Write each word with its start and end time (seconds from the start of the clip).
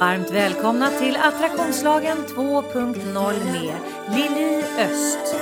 Varmt 0.00 0.30
välkomna 0.30 0.90
till 0.90 1.16
Attraktionslagen 1.16 2.18
2.0 2.18 3.52
med 3.52 3.74
Lili 4.16 4.64
Öst. 4.78 5.36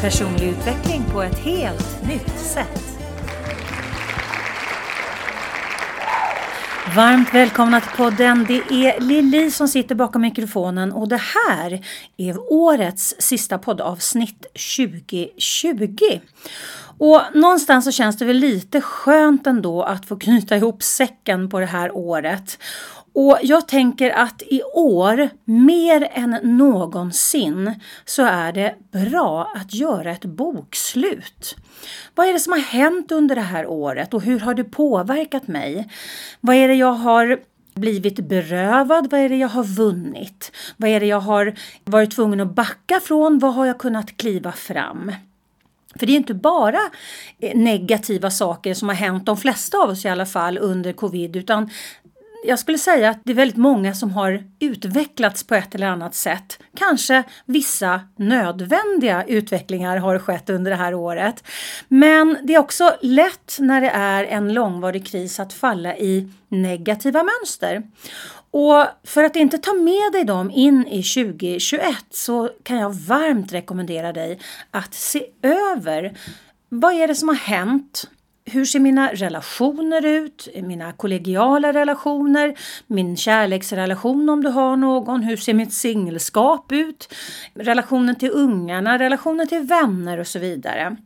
Personlig 0.00 0.48
utveckling 0.48 1.02
på 1.12 1.22
ett 1.22 1.38
helt 1.38 2.08
nytt 2.08 2.38
sätt. 2.38 2.90
Varmt 6.96 7.34
välkomna 7.34 7.80
till 7.80 7.96
podden. 7.96 8.46
Det 8.48 8.86
är 8.86 9.00
Lili 9.00 9.50
som 9.50 9.68
sitter 9.68 9.94
bakom 9.94 10.22
mikrofonen 10.22 10.92
och 10.92 11.08
det 11.08 11.20
här 11.46 11.86
är 12.16 12.52
årets 12.52 13.14
sista 13.18 13.58
poddavsnitt 13.58 14.46
2020. 14.76 16.20
Och 17.00 17.20
någonstans 17.34 17.84
så 17.84 17.90
känns 17.90 18.16
det 18.16 18.24
väl 18.24 18.36
lite 18.36 18.80
skönt 18.80 19.46
ändå 19.46 19.82
att 19.82 20.06
få 20.06 20.16
knyta 20.16 20.56
ihop 20.56 20.82
säcken 20.82 21.48
på 21.48 21.60
det 21.60 21.66
här 21.66 21.96
året. 21.96 22.58
Och 23.12 23.38
jag 23.42 23.68
tänker 23.68 24.10
att 24.10 24.42
i 24.42 24.62
år, 24.74 25.28
mer 25.44 26.08
än 26.12 26.38
någonsin, 26.42 27.74
så 28.04 28.22
är 28.22 28.52
det 28.52 28.74
bra 28.92 29.52
att 29.56 29.74
göra 29.74 30.10
ett 30.10 30.24
bokslut. 30.24 31.56
Vad 32.14 32.28
är 32.28 32.32
det 32.32 32.38
som 32.38 32.52
har 32.52 32.60
hänt 32.60 33.12
under 33.12 33.34
det 33.34 33.40
här 33.40 33.66
året 33.66 34.14
och 34.14 34.22
hur 34.22 34.40
har 34.40 34.54
det 34.54 34.64
påverkat 34.64 35.48
mig? 35.48 35.88
Vad 36.40 36.56
är 36.56 36.68
det 36.68 36.74
jag 36.74 36.92
har 36.92 37.40
blivit 37.74 38.28
berövad? 38.28 39.10
Vad 39.10 39.20
är 39.20 39.28
det 39.28 39.36
jag 39.36 39.48
har 39.48 39.64
vunnit? 39.64 40.52
Vad 40.76 40.90
är 40.90 41.00
det 41.00 41.06
jag 41.06 41.20
har 41.20 41.54
varit 41.84 42.10
tvungen 42.10 42.40
att 42.40 42.54
backa 42.54 43.00
från? 43.00 43.38
Vad 43.38 43.54
har 43.54 43.66
jag 43.66 43.78
kunnat 43.78 44.16
kliva 44.16 44.52
fram? 44.52 45.12
För 46.00 46.06
det 46.06 46.12
är 46.12 46.16
inte 46.16 46.34
bara 46.34 46.80
eh, 47.40 47.56
negativa 47.56 48.30
saker 48.30 48.74
som 48.74 48.88
har 48.88 48.96
hänt, 48.96 49.26
de 49.26 49.36
flesta 49.36 49.78
av 49.78 49.90
oss 49.90 50.04
i 50.04 50.08
alla 50.08 50.26
fall, 50.26 50.58
under 50.58 50.92
covid, 50.92 51.36
utan 51.36 51.70
jag 52.44 52.58
skulle 52.58 52.78
säga 52.78 53.10
att 53.10 53.20
det 53.24 53.32
är 53.32 53.36
väldigt 53.36 53.56
många 53.56 53.94
som 53.94 54.10
har 54.10 54.44
utvecklats 54.58 55.44
på 55.44 55.54
ett 55.54 55.74
eller 55.74 55.86
annat 55.86 56.14
sätt. 56.14 56.58
Kanske 56.76 57.22
vissa 57.46 58.00
nödvändiga 58.16 59.24
utvecklingar 59.24 59.96
har 59.96 60.18
skett 60.18 60.50
under 60.50 60.70
det 60.70 60.76
här 60.76 60.94
året. 60.94 61.44
Men 61.88 62.38
det 62.42 62.54
är 62.54 62.58
också 62.58 62.96
lätt 63.00 63.56
när 63.58 63.80
det 63.80 63.90
är 63.90 64.24
en 64.24 64.52
långvarig 64.52 65.06
kris 65.06 65.40
att 65.40 65.52
falla 65.52 65.96
i 65.96 66.28
negativa 66.48 67.22
mönster. 67.22 67.82
Och 68.50 68.86
för 69.04 69.24
att 69.24 69.36
inte 69.36 69.58
ta 69.58 69.72
med 69.72 70.12
dig 70.12 70.24
dem 70.24 70.50
in 70.50 70.86
i 70.86 71.02
2021 71.02 71.94
så 72.10 72.50
kan 72.62 72.76
jag 72.76 72.94
varmt 72.94 73.52
rekommendera 73.52 74.12
dig 74.12 74.38
att 74.70 74.94
se 74.94 75.26
över 75.42 76.16
vad 76.68 76.94
är 76.94 77.08
det 77.08 77.14
som 77.14 77.28
har 77.28 77.36
hänt 77.36 78.08
hur 78.50 78.64
ser 78.64 78.80
mina 78.80 79.12
relationer 79.12 80.06
ut? 80.06 80.48
Mina 80.62 80.92
kollegiala 80.92 81.72
relationer? 81.72 82.58
Min 82.86 83.16
kärleksrelation 83.16 84.28
om 84.28 84.42
du 84.42 84.48
har 84.48 84.76
någon? 84.76 85.22
Hur 85.22 85.36
ser 85.36 85.54
mitt 85.54 85.72
singelskap 85.72 86.72
ut? 86.72 87.14
Relationen 87.54 88.14
till 88.14 88.30
ungarna, 88.30 88.98
relationen 88.98 89.48
till 89.48 89.60
vänner 89.60 90.18
och 90.18 90.26
så 90.26 90.38
vidare. 90.38 90.96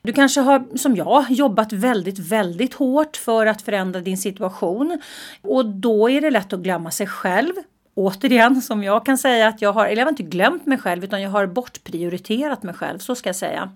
Du 0.02 0.12
kanske 0.12 0.41
har, 0.41 0.78
som 0.78 0.97
jag, 0.97 1.25
jobbat 1.31 1.72
väldigt, 1.72 2.19
väldigt 2.19 2.75
hårt 2.75 3.16
för 3.16 3.47
att 3.47 3.59
förändra 3.62 4.00
din 4.00 4.19
situation. 4.19 5.00
Och 5.43 5.66
då 5.66 6.10
är 6.10 6.21
det 6.21 6.31
lätt 6.31 6.53
att 6.53 6.60
glömma 6.60 6.91
sig 6.91 7.06
själv 7.06 7.53
återigen 7.94 8.62
som 8.62 8.82
jag 8.82 9.06
kan 9.06 9.19
säga 9.19 9.48
att 9.48 9.62
jag 9.62 9.72
har, 9.72 9.87
eller 9.87 9.97
jag 9.97 10.06
har 10.06 10.12
inte 10.12 10.22
glömt 10.22 10.66
mig 10.66 10.78
själv 10.78 11.04
utan 11.04 11.22
jag 11.22 11.31
har 11.31 11.47
bortprioriterat 11.47 12.62
mig 12.62 12.75
själv, 12.75 12.99
så 12.99 13.15
ska 13.15 13.28
jag 13.28 13.37
säga. 13.37 13.70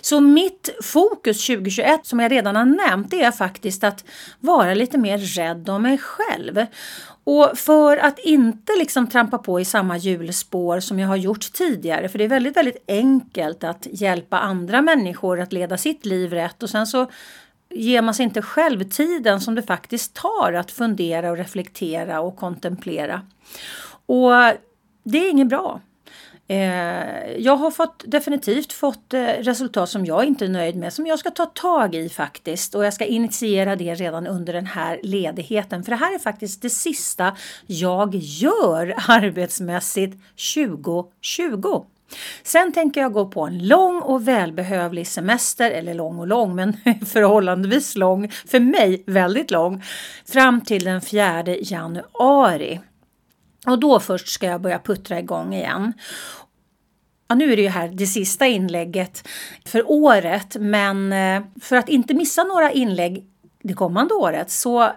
Så 0.00 0.20
mitt 0.20 0.70
fokus 0.82 1.46
2021 1.46 2.06
som 2.06 2.20
jag 2.20 2.32
redan 2.32 2.56
har 2.56 2.64
nämnt 2.64 3.10
det 3.10 3.22
är 3.22 3.30
faktiskt 3.30 3.84
att 3.84 4.04
vara 4.40 4.74
lite 4.74 4.98
mer 4.98 5.18
rädd 5.18 5.68
om 5.68 5.82
mig 5.82 5.98
själv. 5.98 6.66
Och 7.24 7.58
för 7.58 7.96
att 7.96 8.18
inte 8.18 8.72
liksom 8.78 9.06
trampa 9.06 9.38
på 9.38 9.60
i 9.60 9.64
samma 9.64 9.96
hjulspår 9.96 10.80
som 10.80 10.98
jag 10.98 11.08
har 11.08 11.16
gjort 11.16 11.52
tidigare, 11.52 12.08
för 12.08 12.18
det 12.18 12.24
är 12.24 12.28
väldigt, 12.28 12.56
väldigt 12.56 12.84
enkelt 12.88 13.64
att 13.64 13.86
hjälpa 13.90 14.38
andra 14.38 14.82
människor 14.82 15.40
att 15.40 15.52
leda 15.52 15.76
sitt 15.76 16.06
liv 16.06 16.32
rätt 16.32 16.62
och 16.62 16.70
sen 16.70 16.86
så 16.86 17.06
ger 17.78 18.02
man 18.02 18.14
sig 18.14 18.24
inte 18.24 18.42
själv 18.42 18.82
tiden 18.82 19.40
som 19.40 19.54
det 19.54 19.62
faktiskt 19.62 20.14
tar 20.14 20.52
att 20.52 20.70
fundera 20.70 21.30
och 21.30 21.36
reflektera 21.36 22.20
och 22.20 22.36
kontemplera. 22.36 23.22
Och 24.06 24.30
det 25.02 25.18
är 25.18 25.30
inget 25.30 25.48
bra. 25.48 25.80
Eh, 26.50 27.36
jag 27.38 27.56
har 27.56 27.70
fått, 27.70 28.04
definitivt 28.06 28.72
fått 28.72 29.14
eh, 29.14 29.24
resultat 29.24 29.90
som 29.90 30.06
jag 30.06 30.24
inte 30.24 30.44
är 30.44 30.48
nöjd 30.48 30.76
med, 30.76 30.92
som 30.92 31.06
jag 31.06 31.18
ska 31.18 31.30
ta 31.30 31.46
tag 31.46 31.94
i 31.94 32.08
faktiskt. 32.08 32.74
Och 32.74 32.84
jag 32.84 32.94
ska 32.94 33.04
initiera 33.04 33.76
det 33.76 33.94
redan 33.94 34.26
under 34.26 34.52
den 34.52 34.66
här 34.66 35.00
ledigheten. 35.02 35.84
För 35.84 35.90
det 35.90 35.96
här 35.96 36.14
är 36.14 36.18
faktiskt 36.18 36.62
det 36.62 36.70
sista 36.70 37.36
jag 37.66 38.14
gör 38.14 38.94
arbetsmässigt 39.08 40.18
2020. 40.54 41.84
Sen 42.42 42.72
tänker 42.72 43.00
jag 43.00 43.12
gå 43.12 43.28
på 43.28 43.46
en 43.46 43.68
lång 43.68 44.00
och 44.00 44.28
välbehövlig 44.28 45.06
semester, 45.06 45.70
eller 45.70 45.94
lång 45.94 46.18
och 46.18 46.26
lång, 46.26 46.54
men 46.54 46.72
förhållandevis 47.06 47.96
lång, 47.96 48.30
för 48.46 48.60
mig 48.60 49.04
väldigt 49.06 49.50
lång, 49.50 49.82
fram 50.26 50.60
till 50.60 50.84
den 50.84 51.00
4 51.00 51.44
januari. 51.46 52.80
Och 53.66 53.78
då 53.78 54.00
först 54.00 54.28
ska 54.28 54.46
jag 54.46 54.60
börja 54.60 54.78
puttra 54.78 55.18
igång 55.18 55.54
igen. 55.54 55.92
Ja, 57.28 57.34
nu 57.34 57.52
är 57.52 57.56
det 57.56 57.62
ju 57.62 57.68
här 57.68 57.88
det 57.88 58.06
sista 58.06 58.46
inlägget 58.46 59.28
för 59.64 59.90
året, 59.90 60.56
men 60.60 61.12
eh, 61.12 61.42
för 61.60 61.76
att 61.76 61.88
inte 61.88 62.14
missa 62.14 62.44
några 62.44 62.72
inlägg 62.72 63.24
det 63.62 63.74
kommande 63.74 64.14
året 64.14 64.50
så 64.50 64.92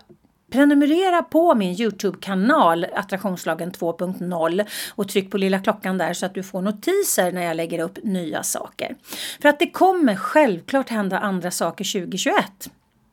Prenumerera 0.51 1.23
på 1.23 1.55
min 1.55 1.81
Youtube-kanal 1.81 2.85
Attraktionslagen 2.95 3.71
2.0 3.71 4.65
och 4.95 5.09
tryck 5.09 5.31
på 5.31 5.37
lilla 5.37 5.59
klockan 5.59 5.97
där 5.97 6.13
så 6.13 6.25
att 6.25 6.33
du 6.33 6.43
får 6.43 6.61
notiser 6.61 7.31
när 7.31 7.43
jag 7.43 7.57
lägger 7.57 7.79
upp 7.79 7.99
nya 8.03 8.43
saker. 8.43 8.95
För 9.41 9.49
att 9.49 9.59
det 9.59 9.69
kommer 9.69 10.15
självklart 10.15 10.89
hända 10.89 11.19
andra 11.19 11.51
saker 11.51 11.99
2021. 12.01 12.35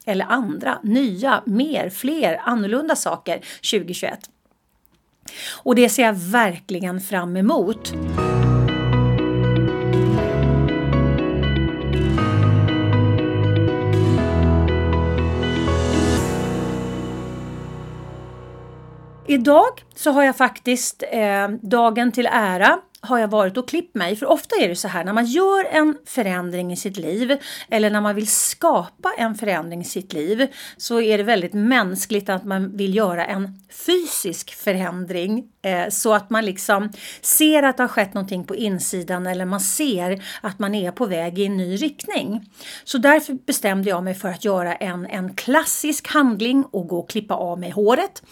Eller 0.06 0.24
andra, 0.24 0.78
nya, 0.82 1.42
mer, 1.46 1.90
fler, 1.90 2.40
annorlunda 2.44 2.96
saker 2.96 3.36
2021. 3.72 4.18
Och 5.62 5.74
det 5.74 5.88
ser 5.88 6.02
jag 6.02 6.14
verkligen 6.14 7.00
fram 7.00 7.36
emot. 7.36 7.92
Idag 19.30 19.84
så 19.94 20.10
har 20.10 20.22
jag 20.22 20.36
faktiskt 20.36 21.02
eh, 21.12 21.48
dagen 21.48 22.12
till 22.12 22.26
ära 22.26 22.78
har 23.00 23.18
jag 23.18 23.28
varit 23.28 23.56
och 23.56 23.68
klippt 23.68 23.94
mig. 23.94 24.16
För 24.16 24.26
ofta 24.26 24.56
är 24.56 24.68
det 24.68 24.76
så 24.76 24.88
här 24.88 25.04
när 25.04 25.12
man 25.12 25.26
gör 25.26 25.64
en 25.64 25.96
förändring 26.06 26.72
i 26.72 26.76
sitt 26.76 26.96
liv 26.96 27.36
eller 27.70 27.90
när 27.90 28.00
man 28.00 28.14
vill 28.14 28.26
skapa 28.26 29.12
en 29.18 29.34
förändring 29.34 29.80
i 29.80 29.84
sitt 29.84 30.12
liv 30.12 30.46
så 30.76 31.00
är 31.00 31.18
det 31.18 31.24
väldigt 31.24 31.54
mänskligt 31.54 32.28
att 32.28 32.44
man 32.44 32.76
vill 32.76 32.94
göra 32.94 33.26
en 33.26 33.60
fysisk 33.86 34.54
förändring 34.54 35.44
eh, 35.62 35.88
så 35.88 36.14
att 36.14 36.30
man 36.30 36.44
liksom 36.44 36.92
ser 37.20 37.62
att 37.62 37.76
det 37.76 37.82
har 37.82 37.88
skett 37.88 38.14
någonting 38.14 38.44
på 38.44 38.56
insidan 38.56 39.26
eller 39.26 39.44
man 39.44 39.60
ser 39.60 40.24
att 40.40 40.58
man 40.58 40.74
är 40.74 40.90
på 40.90 41.06
väg 41.06 41.38
i 41.38 41.46
en 41.46 41.56
ny 41.56 41.76
riktning. 41.76 42.50
Så 42.84 42.98
därför 42.98 43.34
bestämde 43.46 43.90
jag 43.90 44.04
mig 44.04 44.14
för 44.14 44.28
att 44.28 44.44
göra 44.44 44.74
en, 44.74 45.06
en 45.06 45.34
klassisk 45.34 46.08
handling 46.08 46.64
och 46.64 46.88
gå 46.88 46.98
och 46.98 47.10
klippa 47.10 47.34
av 47.34 47.58
mig 47.58 47.70
håret. 47.70 48.22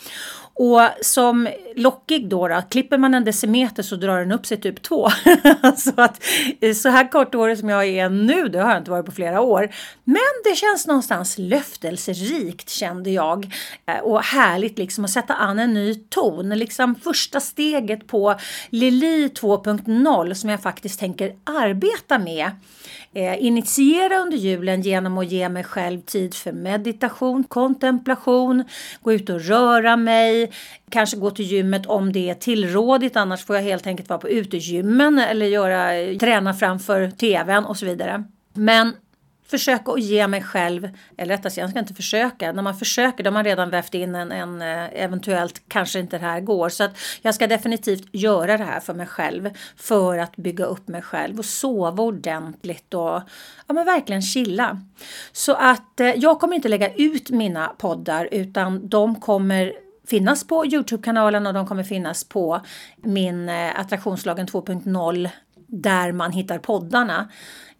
Och 0.59 0.81
som 1.01 1.49
lockig 1.77 2.29
då, 2.29 2.49
då, 2.49 2.63
klipper 2.71 2.99
man 2.99 3.15
en 3.15 3.25
decimeter 3.25 3.83
så 3.83 3.97
drar 3.97 4.19
den 4.19 4.33
upp 4.33 4.47
sig 4.47 4.61
typ 4.61 4.83
två. 4.83 5.09
så 5.77 5.93
att 5.97 6.23
eh, 6.61 6.75
så 6.75 6.89
här 6.89 7.11
korthårig 7.11 7.59
som 7.59 7.69
jag 7.69 7.87
är 7.87 8.09
nu, 8.09 8.49
det 8.49 8.59
har 8.59 8.71
jag 8.71 8.79
inte 8.79 8.91
varit 8.91 9.07
på 9.07 9.13
flera 9.13 9.41
år. 9.41 9.75
Men 10.05 10.23
det 10.45 10.57
känns 10.57 10.87
någonstans 10.87 11.39
löftelserikt 11.39 12.71
kände 12.71 13.11
jag. 13.11 13.55
Eh, 13.87 13.99
och 13.99 14.23
härligt 14.23 14.79
liksom 14.79 15.05
att 15.05 15.11
sätta 15.11 15.35
an 15.35 15.59
en 15.59 15.75
ny 15.75 15.95
ton. 15.95 16.49
Liksom 16.49 16.95
första 16.95 17.41
steget 17.41 18.07
på 18.07 18.35
Lili 18.71 19.29
2.0 19.29 20.35
som 20.35 20.51
jag 20.51 20.63
faktiskt 20.63 21.01
tänker 21.01 21.35
arbeta 21.45 22.19
med. 22.19 22.51
Eh, 23.17 23.45
initiera 23.45 24.19
under 24.19 24.37
julen 24.37 24.83
genom 24.83 25.19
att 25.19 25.31
ge 25.31 25.49
mig 25.49 25.65
själv 25.65 26.01
tid 26.01 26.35
för 26.35 26.53
meditation, 26.53 27.45
kontemplation, 27.45 28.65
gå 29.03 29.13
ut 29.13 29.31
och 29.31 29.41
röra 29.41 29.97
mig, 29.97 30.46
kanske 30.91 31.17
gå 31.17 31.31
till 31.31 31.45
gymmet 31.45 31.87
om 31.87 32.13
det 32.13 32.31
är 32.31 32.35
tillrådigt, 32.35 33.17
annars 33.17 33.45
får 33.45 33.57
jag 33.57 33.63
helt 33.63 33.87
enkelt 33.87 34.09
vara 34.09 34.19
på 34.19 34.29
utegymmen 34.29 35.19
eller 35.19 35.47
göra, 35.47 36.19
träna 36.19 36.55
framför 36.55 37.11
tvn 37.11 37.65
och 37.65 37.77
så 37.77 37.87
vidare. 37.87 38.25
Men 38.55 38.93
försöka 39.49 39.93
att 39.93 40.01
ge 40.01 40.27
mig 40.27 40.43
själv, 40.43 40.89
eller 41.17 41.35
rättare 41.35 41.51
sagt, 41.51 41.57
jag 41.57 41.71
ska 41.71 41.79
inte 41.79 41.95
försöka. 41.95 42.53
När 42.53 42.63
man 42.63 42.79
försöker 42.79 43.25
då 43.25 43.29
har 43.29 43.33
man 43.33 43.45
redan 43.45 43.71
vävt 43.71 43.95
in 43.95 44.15
en, 44.15 44.33
en, 44.33 44.63
eh, 44.63 45.03
eventuellt 45.03 45.63
kanske 45.69 45.99
inte 45.99 46.19
det 46.19 46.25
här 46.27 46.41
går. 46.41 46.69
Så 46.69 46.85
att 46.85 46.99
jag 47.23 47.35
ska 47.35 47.47
definitivt 47.47 48.09
göra 48.13 48.57
det 48.57 48.65
här 48.65 48.81
för 48.81 48.95
mig 48.95 49.07
själv 49.07 49.51
för 49.77 50.19
att 50.19 50.37
bygga 50.37 50.65
upp 50.65 50.89
mig 50.89 51.03
själv 51.03 51.39
och 51.39 51.45
sova 51.45 52.03
ordentligt 52.03 52.95
och 52.95 53.21
ja, 53.67 53.75
men 53.75 53.85
verkligen 53.85 54.23
chilla. 54.23 54.81
Så 55.33 55.55
att 55.55 56.01
eh, 56.01 56.11
jag 56.11 56.41
kommer 56.41 56.57
inte 56.57 56.69
lägga 56.69 56.95
ut 56.95 57.31
mina 57.31 57.69
poddar 57.69 58.29
utan 58.33 58.89
de 58.89 59.21
kommer 59.21 59.73
finnas 60.07 60.47
på 60.47 60.67
Youtube-kanalen 60.67 61.47
och 61.47 61.55
de 61.55 61.67
kommer 61.67 61.85
finnas 61.85 62.25
på 62.25 62.61
min 62.97 63.49
eh, 63.49 63.81
Attraktionslagen 63.81 64.47
2.0 64.47 65.29
där 65.67 66.13
man 66.13 66.33
hittar 66.33 66.59
poddarna. 66.59 67.29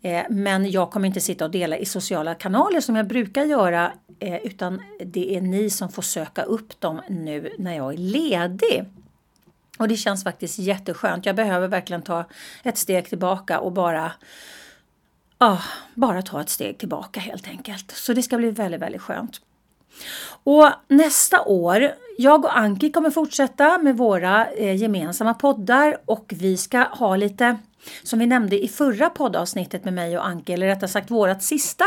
Eh, 0.03 0.23
men 0.31 0.71
jag 0.71 0.91
kommer 0.91 1.07
inte 1.07 1.21
sitta 1.21 1.45
och 1.45 1.51
dela 1.51 1.77
i 1.77 1.87
sociala 1.87 2.35
kanaler 2.35 2.81
som 2.81 2.97
jag 2.97 3.07
brukar 3.07 3.45
göra 3.45 3.93
eh, 4.19 4.37
utan 4.37 4.83
det 5.05 5.37
är 5.37 5.41
ni 5.41 5.71
som 5.71 5.89
får 5.89 6.03
söka 6.03 6.43
upp 6.43 6.81
dem 6.81 7.01
nu 7.09 7.53
när 7.59 7.77
jag 7.77 7.93
är 7.93 7.99
ledig. 7.99 8.85
Och 9.79 9.89
det 9.89 9.97
känns 9.97 10.25
faktiskt 10.25 10.59
jätteskönt. 10.59 11.27
Jag 11.27 11.37
behöver 11.37 11.69
verkligen 11.69 12.03
ta 12.03 12.25
ett 12.63 12.79
steg 12.79 13.09
tillbaka 13.09 13.61
och 13.61 13.73
bara 13.73 14.13
ah, 15.39 15.63
bara 15.95 16.23
ta 16.23 16.41
ett 16.41 16.49
steg 16.49 16.79
tillbaka 16.79 17.21
helt 17.21 17.49
enkelt. 17.49 17.91
Så 17.91 18.13
det 18.13 18.23
ska 18.23 18.37
bli 18.37 18.51
väldigt, 18.51 18.81
väldigt 18.81 19.03
skönt. 19.03 19.41
Och 20.45 20.71
nästa 20.89 21.43
år, 21.43 21.93
jag 22.19 22.45
och 22.45 22.59
Anki 22.59 22.93
kommer 22.93 23.11
fortsätta 23.11 23.79
med 23.79 23.97
våra 23.97 24.47
eh, 24.47 24.77
gemensamma 24.77 25.35
poddar 25.35 25.97
och 26.05 26.35
vi 26.37 26.57
ska 26.57 26.79
ha 26.79 27.17
lite 27.17 27.57
som 28.03 28.19
vi 28.19 28.27
nämnde 28.27 28.65
i 28.65 28.69
förra 28.69 29.11
poddavsnittet 29.11 29.85
med 29.85 29.95
mig 29.95 30.19
och 30.19 30.27
Anke, 30.27 30.53
eller 30.53 30.67
rättare 30.67 30.89
sagt 30.89 31.11
vårat 31.11 31.43
sista 31.43 31.85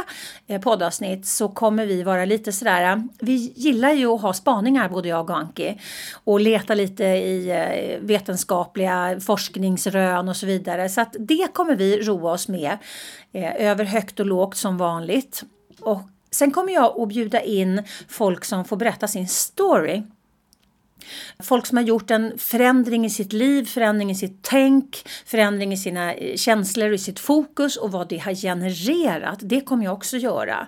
eh, 0.48 0.62
poddavsnitt, 0.62 1.26
så 1.26 1.50
kommer 1.50 1.86
vi 1.86 2.04
vara 2.04 2.26
lite 2.26 2.52
sådär, 2.52 3.04
vi 3.20 3.54
gillar 3.56 3.92
ju 3.92 4.08
att 4.08 4.22
ha 4.22 4.34
spaningar 4.34 4.90
både 4.90 5.10
jag 5.10 5.30
och 5.30 5.38
Anke 5.38 5.80
och 6.24 6.40
leta 6.40 6.74
lite 6.74 7.04
i 7.04 7.50
eh, 7.50 8.08
vetenskapliga 8.08 9.20
forskningsrön 9.20 10.30
och 10.30 10.36
så 10.36 10.46
vidare. 10.46 10.90
Så 10.90 11.02
att 11.02 11.16
det 11.20 11.48
kommer 11.54 11.76
vi 11.76 12.02
roa 12.02 12.32
oss 12.32 12.48
med 12.48 12.78
eh, 13.32 13.70
över 13.70 13.86
högt 13.86 14.20
och 14.20 14.26
lågt 14.26 14.58
som 14.58 14.78
vanligt. 14.78 15.44
Och 15.82 16.02
sen 16.32 16.52
kommer 16.52 16.74
jag 16.74 17.02
att 17.02 17.10
bjuda 17.10 17.42
in 17.42 17.84
folk 18.08 18.46
som 18.46 18.66
får 18.66 18.78
berätta 18.78 19.08
sin 19.08 19.28
story. 19.28 20.04
Folk 21.44 21.66
som 21.66 21.78
har 21.78 21.84
gjort 21.84 22.12
en 22.12 22.38
förändring 22.38 23.06
i 23.06 23.10
sitt 23.10 23.34
liv, 23.34 23.66
förändring 23.66 24.12
i 24.12 24.16
sitt 24.16 24.40
tänk, 24.42 25.08
förändring 25.26 25.74
i 25.74 25.78
sina 25.78 26.14
eh, 26.14 26.36
känslor 26.36 26.90
och 26.90 26.96
i 26.96 26.98
sitt 26.98 27.20
fokus 27.20 27.78
och 27.78 27.92
vad 27.92 28.10
det 28.10 28.18
har 28.18 28.34
genererat. 28.34 29.40
Det 29.42 29.62
kommer 29.62 29.86
jag 29.86 29.94
också 29.94 30.18
göra. 30.18 30.68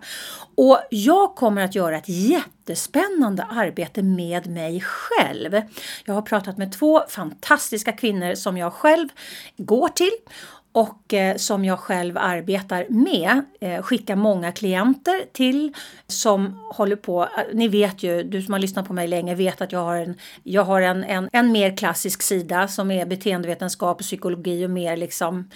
Och 0.56 0.80
jag 0.90 1.36
kommer 1.36 1.62
att 1.62 1.76
göra 1.76 1.98
ett 1.98 2.10
jättespännande 2.10 3.44
arbete 3.44 4.04
med 4.04 4.48
mig 4.48 4.82
själv. 4.82 5.62
Jag 6.06 6.14
har 6.14 6.22
pratat 6.22 6.58
med 6.58 6.72
två 6.72 7.02
fantastiska 7.10 7.92
kvinnor 7.92 8.36
som 8.36 8.58
jag 8.58 8.74
själv 8.74 9.10
går 9.58 9.88
till 9.88 10.12
och 10.72 11.14
eh, 11.14 11.36
som 11.36 11.66
jag 11.66 11.80
själv 11.80 12.18
arbetar 12.18 12.86
med. 12.90 13.42
Eh, 13.62 13.82
skickar 13.82 14.16
många 14.16 14.52
klienter 14.52 15.34
till 15.34 15.74
som 16.08 16.60
håller 16.74 16.96
på. 16.96 17.24
Eh, 17.24 17.28
ni 17.54 17.68
vet 17.68 18.04
ju, 18.04 18.24
du 18.24 18.42
som 18.42 18.54
har 18.54 18.60
lyssnat 18.60 18.88
på 18.88 18.94
mig 18.94 19.08
länge 19.08 19.36
vet 19.36 19.62
att 19.62 19.72
jag 19.72 19.80
har 19.80 19.96
en, 19.96 20.16
jag 20.44 20.64
har 20.64 20.82
en, 20.82 21.04
en, 21.04 21.30
en 21.34 21.52
mer 21.52 21.78
klassisk 21.78 22.22
sida 22.22 22.68
som 22.68 22.92
är 22.92 23.06
beteendevetenskap 23.06 23.98
och 23.98 24.06
psykologi 24.06 24.66
och 24.66 24.70
mer 24.70 24.98
liksom 24.98 25.50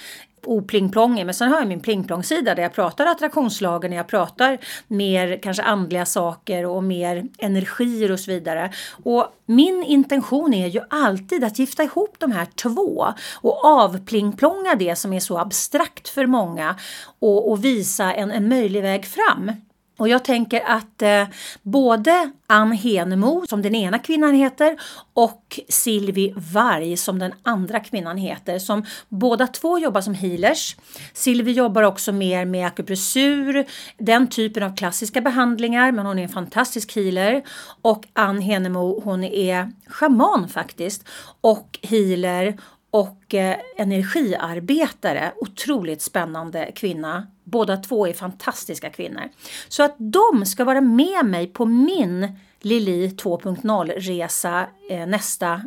oplingplongig. 0.47 1.25
Men 1.25 1.35
sen 1.35 1.51
har 1.51 1.59
jag 1.59 1.67
min 1.67 1.79
plingplongsida 1.79 2.55
där 2.55 2.63
jag 2.63 2.73
pratar 2.73 3.05
attraktionslagen, 3.05 3.91
jag 3.91 4.07
pratar 4.07 4.57
mer 4.87 5.39
kanske 5.43 5.63
andliga 5.63 6.05
saker 6.05 6.65
och 6.65 6.83
mer 6.83 7.25
energier 7.37 8.11
och 8.11 8.19
så 8.19 8.31
vidare. 8.31 8.73
Och 9.03 9.27
min 9.45 9.83
intention 9.83 10.53
är 10.53 10.67
ju 10.67 10.81
alltid 10.89 11.43
att 11.43 11.59
gifta 11.59 11.83
ihop 11.83 12.15
de 12.17 12.31
här 12.31 12.45
två 12.45 13.07
och 13.41 13.65
avplingplonga 13.65 14.75
det 14.75 14.95
som 14.95 15.13
är 15.13 15.19
så 15.19 15.37
abstrakt 15.37 16.09
för 16.09 16.25
många 16.25 16.75
och, 17.19 17.51
och 17.51 17.65
visa 17.65 18.13
en, 18.13 18.31
en 18.31 18.49
möjlig 18.49 18.81
väg 18.81 19.05
fram. 19.05 19.51
Och 19.97 20.09
jag 20.09 20.23
tänker 20.23 20.61
att 20.65 21.01
eh, 21.01 21.23
både 21.61 22.31
Ann 22.47 22.71
Henemo, 22.71 23.45
som 23.49 23.61
den 23.61 23.75
ena 23.75 23.99
kvinnan 23.99 24.35
heter, 24.35 24.77
och 25.13 25.59
Silvi 25.69 26.33
Varg, 26.53 26.97
som 26.97 27.19
den 27.19 27.33
andra 27.43 27.79
kvinnan 27.79 28.17
heter, 28.17 28.59
som 28.59 28.85
båda 29.09 29.47
två 29.47 29.79
jobbar 29.79 30.01
som 30.01 30.13
healers. 30.13 30.75
Silvi 31.13 31.51
jobbar 31.51 31.83
också 31.83 32.11
mer 32.11 32.45
med 32.45 32.67
akupressur, 32.67 33.65
den 33.97 34.27
typen 34.27 34.63
av 34.63 34.75
klassiska 34.75 35.21
behandlingar, 35.21 35.91
men 35.91 36.05
hon 36.05 36.19
är 36.19 36.23
en 36.23 36.29
fantastisk 36.29 36.95
healer. 36.95 37.43
Och 37.81 38.05
Ann 38.13 38.41
Henemo, 38.41 39.01
hon 39.03 39.23
är 39.23 39.71
shaman 39.87 40.49
faktiskt, 40.49 41.03
och 41.41 41.79
healer 41.81 42.57
och 42.91 43.33
eh, 43.33 43.57
energiarbetare. 43.77 45.31
Otroligt 45.37 46.01
spännande 46.01 46.71
kvinna. 46.75 47.27
Båda 47.45 47.77
två 47.77 48.07
är 48.07 48.13
fantastiska 48.13 48.89
kvinnor. 48.89 49.29
Så 49.67 49.83
att 49.83 49.95
de 49.97 50.45
ska 50.45 50.63
vara 50.63 50.81
med 50.81 51.25
mig 51.25 51.47
på 51.47 51.65
min 51.65 52.27
Lili 52.61 53.07
2.0-resa 53.07 54.67
eh, 54.89 55.07
nästa 55.07 55.61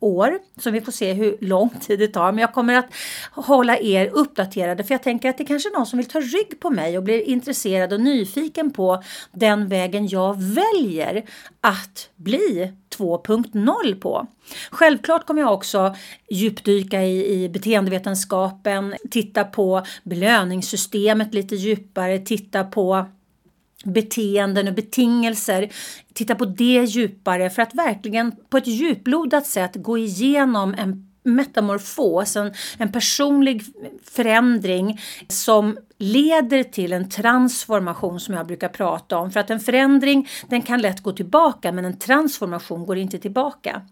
år. 0.00 0.38
Så 0.60 0.70
vi 0.70 0.80
får 0.80 0.92
se 0.92 1.12
hur 1.12 1.36
lång 1.40 1.68
tid 1.68 1.98
det 1.98 2.08
tar. 2.08 2.32
Men 2.32 2.40
jag 2.40 2.52
kommer 2.54 2.74
att 2.74 2.86
hålla 3.32 3.78
er 3.78 4.10
uppdaterade 4.12 4.84
för 4.84 4.94
jag 4.94 5.02
tänker 5.02 5.30
att 5.30 5.38
det 5.38 5.44
kanske 5.44 5.68
är 5.68 5.72
någon 5.72 5.86
som 5.86 5.96
vill 5.96 6.08
ta 6.08 6.20
rygg 6.20 6.60
på 6.60 6.70
mig 6.70 6.98
och 6.98 7.04
blir 7.04 7.20
intresserad 7.20 7.92
och 7.92 8.00
nyfiken 8.00 8.70
på 8.70 9.02
den 9.32 9.68
vägen 9.68 10.08
jag 10.08 10.42
väljer 10.42 11.24
att 11.60 12.10
bli 12.16 12.72
2.0 12.96 14.00
på. 14.00 14.26
Självklart 14.70 15.26
kommer 15.26 15.42
jag 15.42 15.54
också 15.54 15.94
djupdyka 16.30 17.02
i, 17.02 17.42
i 17.42 17.48
beteendevetenskapen, 17.48 18.94
titta 19.10 19.44
på 19.44 19.82
belöningssystemet 20.02 21.34
lite 21.34 21.56
djupare, 21.56 22.18
titta 22.18 22.64
på 22.64 23.06
beteenden 23.84 24.68
och 24.68 24.74
betingelser. 24.74 25.72
Titta 26.14 26.34
på 26.34 26.44
det 26.44 26.84
djupare 26.84 27.50
för 27.50 27.62
att 27.62 27.74
verkligen 27.74 28.32
på 28.50 28.56
ett 28.56 28.66
djuplodat 28.66 29.46
sätt 29.46 29.72
gå 29.74 29.98
igenom 29.98 30.74
en 30.78 31.09
metamorfos, 31.34 32.36
en, 32.36 32.52
en 32.78 32.92
personlig 32.92 33.62
förändring 34.04 35.00
som 35.28 35.78
leder 35.98 36.62
till 36.62 36.92
en 36.92 37.08
transformation 37.08 38.20
som 38.20 38.34
jag 38.34 38.46
brukar 38.46 38.68
prata 38.68 39.18
om. 39.18 39.30
För 39.30 39.40
att 39.40 39.50
en 39.50 39.60
förändring 39.60 40.28
den 40.48 40.62
kan 40.62 40.80
lätt 40.82 41.02
gå 41.02 41.12
tillbaka 41.12 41.72
men 41.72 41.84
en 41.84 41.98
transformation 41.98 42.86
går 42.86 42.98
inte 42.98 43.18
tillbaka. 43.18 43.82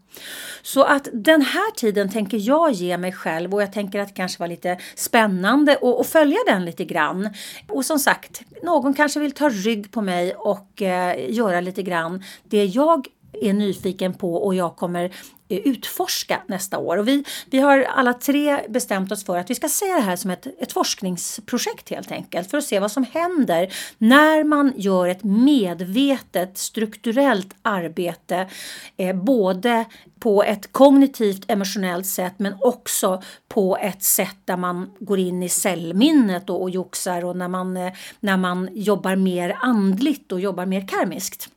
Så 0.63 0.83
att 0.83 1.09
den 1.13 1.43
här 1.43 1.75
tiden 1.75 2.11
tänker 2.11 2.39
jag 2.39 2.73
ge 2.73 2.99
mig 2.99 3.13
själv 3.13 3.55
och 3.55 3.63
jag 3.63 3.73
tänker 3.73 4.01
att 4.01 4.09
det 4.09 4.15
kanske 4.15 4.41
var 4.41 4.49
lite 4.49 4.79
spännande 4.95 5.79
att 6.01 6.07
följa 6.07 6.39
den 6.47 6.65
lite 6.65 6.85
grann. 6.85 7.31
Och 7.69 7.85
som 7.85 7.99
sagt, 7.99 8.43
någon 8.63 8.95
kanske 8.95 9.21
vill 9.21 9.33
ta 9.33 9.49
rygg 9.49 9.93
på 9.93 10.01
mig 10.01 10.35
och 10.35 10.83
eh, 10.83 11.35
göra 11.35 11.61
lite 11.61 11.83
grann 11.83 12.25
det 12.45 12.65
jag 12.65 13.07
är 13.33 13.53
nyfiken 13.53 14.15
på 14.15 14.35
och 14.35 14.55
jag 14.55 14.77
kommer 14.77 15.13
Eh, 15.51 15.59
utforska 15.59 16.43
nästa 16.47 16.79
år. 16.79 16.97
Och 16.97 17.09
vi, 17.09 17.25
vi 17.51 17.59
har 17.59 17.83
alla 17.83 18.13
tre 18.13 18.61
bestämt 18.69 19.13
oss 19.13 19.25
för 19.25 19.39
att 19.39 19.51
vi 19.51 19.55
ska 19.55 19.69
se 19.69 19.87
det 19.87 20.01
här 20.01 20.17
som 20.17 20.31
ett, 20.31 20.47
ett 20.47 20.73
forskningsprojekt 20.73 21.91
helt 21.91 22.13
enkelt 22.13 22.51
för 22.51 22.59
att 22.59 22.65
se 22.65 22.81
vad 22.81 22.93
som 22.93 23.05
händer 23.05 23.73
när 23.99 24.45
man 24.45 24.73
gör 24.77 25.09
ett 25.09 25.25
medvetet 25.25 26.59
strukturellt 26.59 27.55
arbete 27.63 28.49
eh, 28.97 29.17
både 29.17 29.85
på 30.21 30.43
ett 30.43 30.73
kognitivt 30.73 31.51
emotionellt 31.51 32.07
sätt 32.07 32.35
men 32.37 32.55
också 32.61 33.23
på 33.49 33.77
ett 33.77 34.03
sätt 34.03 34.37
där 34.45 34.57
man 34.57 34.91
går 34.99 35.19
in 35.19 35.43
i 35.43 35.49
cellminnet 35.49 36.51
och, 36.51 36.63
och 36.63 36.71
joxar 36.71 37.25
och 37.25 37.37
när 37.37 37.49
man, 37.49 37.77
eh, 37.77 37.93
när 38.21 38.37
man 38.37 38.69
jobbar 38.73 39.17
mer 39.17 39.57
andligt 39.61 40.33
och 40.33 40.41
jobbar 40.41 40.67
mer 40.67 40.89
karmiskt. 40.89 41.49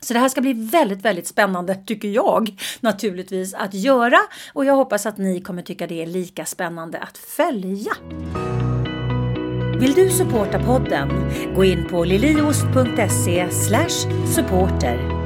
Så 0.00 0.14
det 0.14 0.20
här 0.20 0.28
ska 0.28 0.40
bli 0.40 0.52
väldigt, 0.52 1.02
väldigt 1.02 1.26
spännande 1.26 1.74
tycker 1.74 2.08
jag 2.08 2.60
naturligtvis 2.80 3.54
att 3.54 3.74
göra 3.74 4.18
och 4.52 4.64
jag 4.64 4.74
hoppas 4.74 5.06
att 5.06 5.18
ni 5.18 5.40
kommer 5.40 5.62
tycka 5.62 5.86
det 5.86 6.02
är 6.02 6.06
lika 6.06 6.44
spännande 6.44 6.98
att 6.98 7.18
följa. 7.18 7.92
Vill 9.80 9.94
du 9.94 10.10
supporta 10.10 10.58
podden? 10.64 11.30
Gå 11.54 11.64
in 11.64 11.88
på 11.88 12.04
liliost.se 12.04 13.50
supporter. 14.34 15.18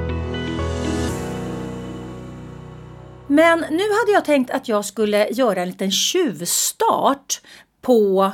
Men 3.27 3.59
nu 3.59 3.83
hade 4.01 4.13
jag 4.13 4.25
tänkt 4.25 4.51
att 4.51 4.69
jag 4.69 4.85
skulle 4.85 5.29
göra 5.29 5.63
en 5.63 5.69
liten 5.69 5.91
tjuvstart 5.91 7.41
på 7.81 8.33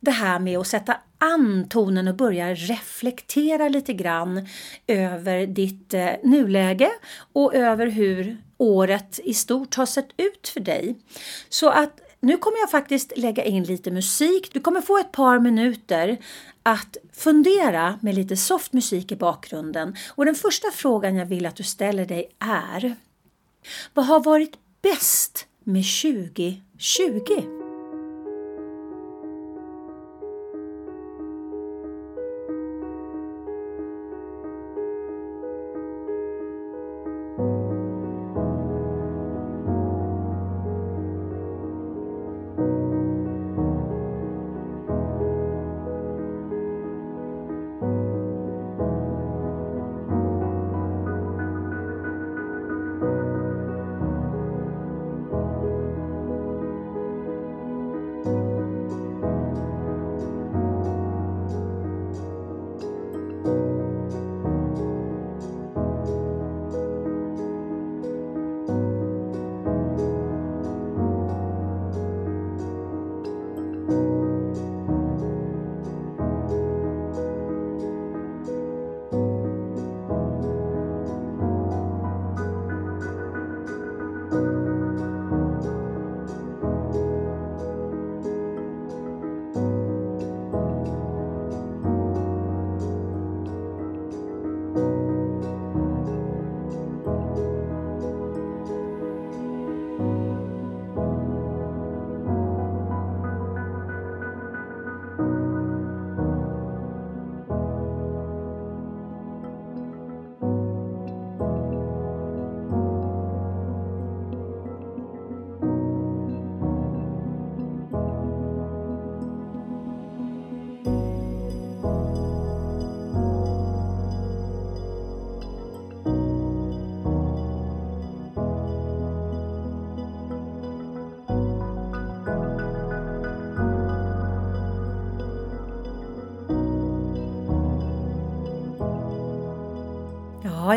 det 0.00 0.10
här 0.10 0.38
med 0.38 0.58
att 0.58 0.66
sätta 0.66 0.96
an 1.24 1.68
tonen 1.68 2.08
och 2.08 2.14
börjar 2.14 2.54
reflektera 2.54 3.68
lite 3.68 3.92
grann 3.92 4.48
över 4.86 5.46
ditt 5.46 5.94
eh, 5.94 6.10
nuläge 6.22 6.90
och 7.32 7.54
över 7.54 7.86
hur 7.86 8.36
året 8.58 9.20
i 9.24 9.34
stort 9.34 9.74
har 9.74 9.86
sett 9.86 10.08
ut 10.16 10.48
för 10.48 10.60
dig. 10.60 10.94
Så 11.48 11.68
att 11.68 12.00
nu 12.20 12.36
kommer 12.36 12.58
jag 12.58 12.70
faktiskt 12.70 13.12
lägga 13.16 13.44
in 13.44 13.64
lite 13.64 13.90
musik. 13.90 14.50
Du 14.52 14.60
kommer 14.60 14.80
få 14.80 14.98
ett 14.98 15.12
par 15.12 15.38
minuter 15.38 16.18
att 16.62 16.96
fundera 17.12 17.98
med 18.02 18.14
lite 18.14 18.36
soft 18.36 18.72
musik 18.72 19.12
i 19.12 19.16
bakgrunden. 19.16 19.96
Och 20.14 20.24
den 20.24 20.34
första 20.34 20.70
frågan 20.70 21.16
jag 21.16 21.26
vill 21.26 21.46
att 21.46 21.56
du 21.56 21.62
ställer 21.62 22.06
dig 22.06 22.36
är 22.38 22.96
Vad 23.94 24.06
har 24.06 24.20
varit 24.20 24.54
bäst 24.82 25.46
med 25.64 25.84
2020? 26.02 27.63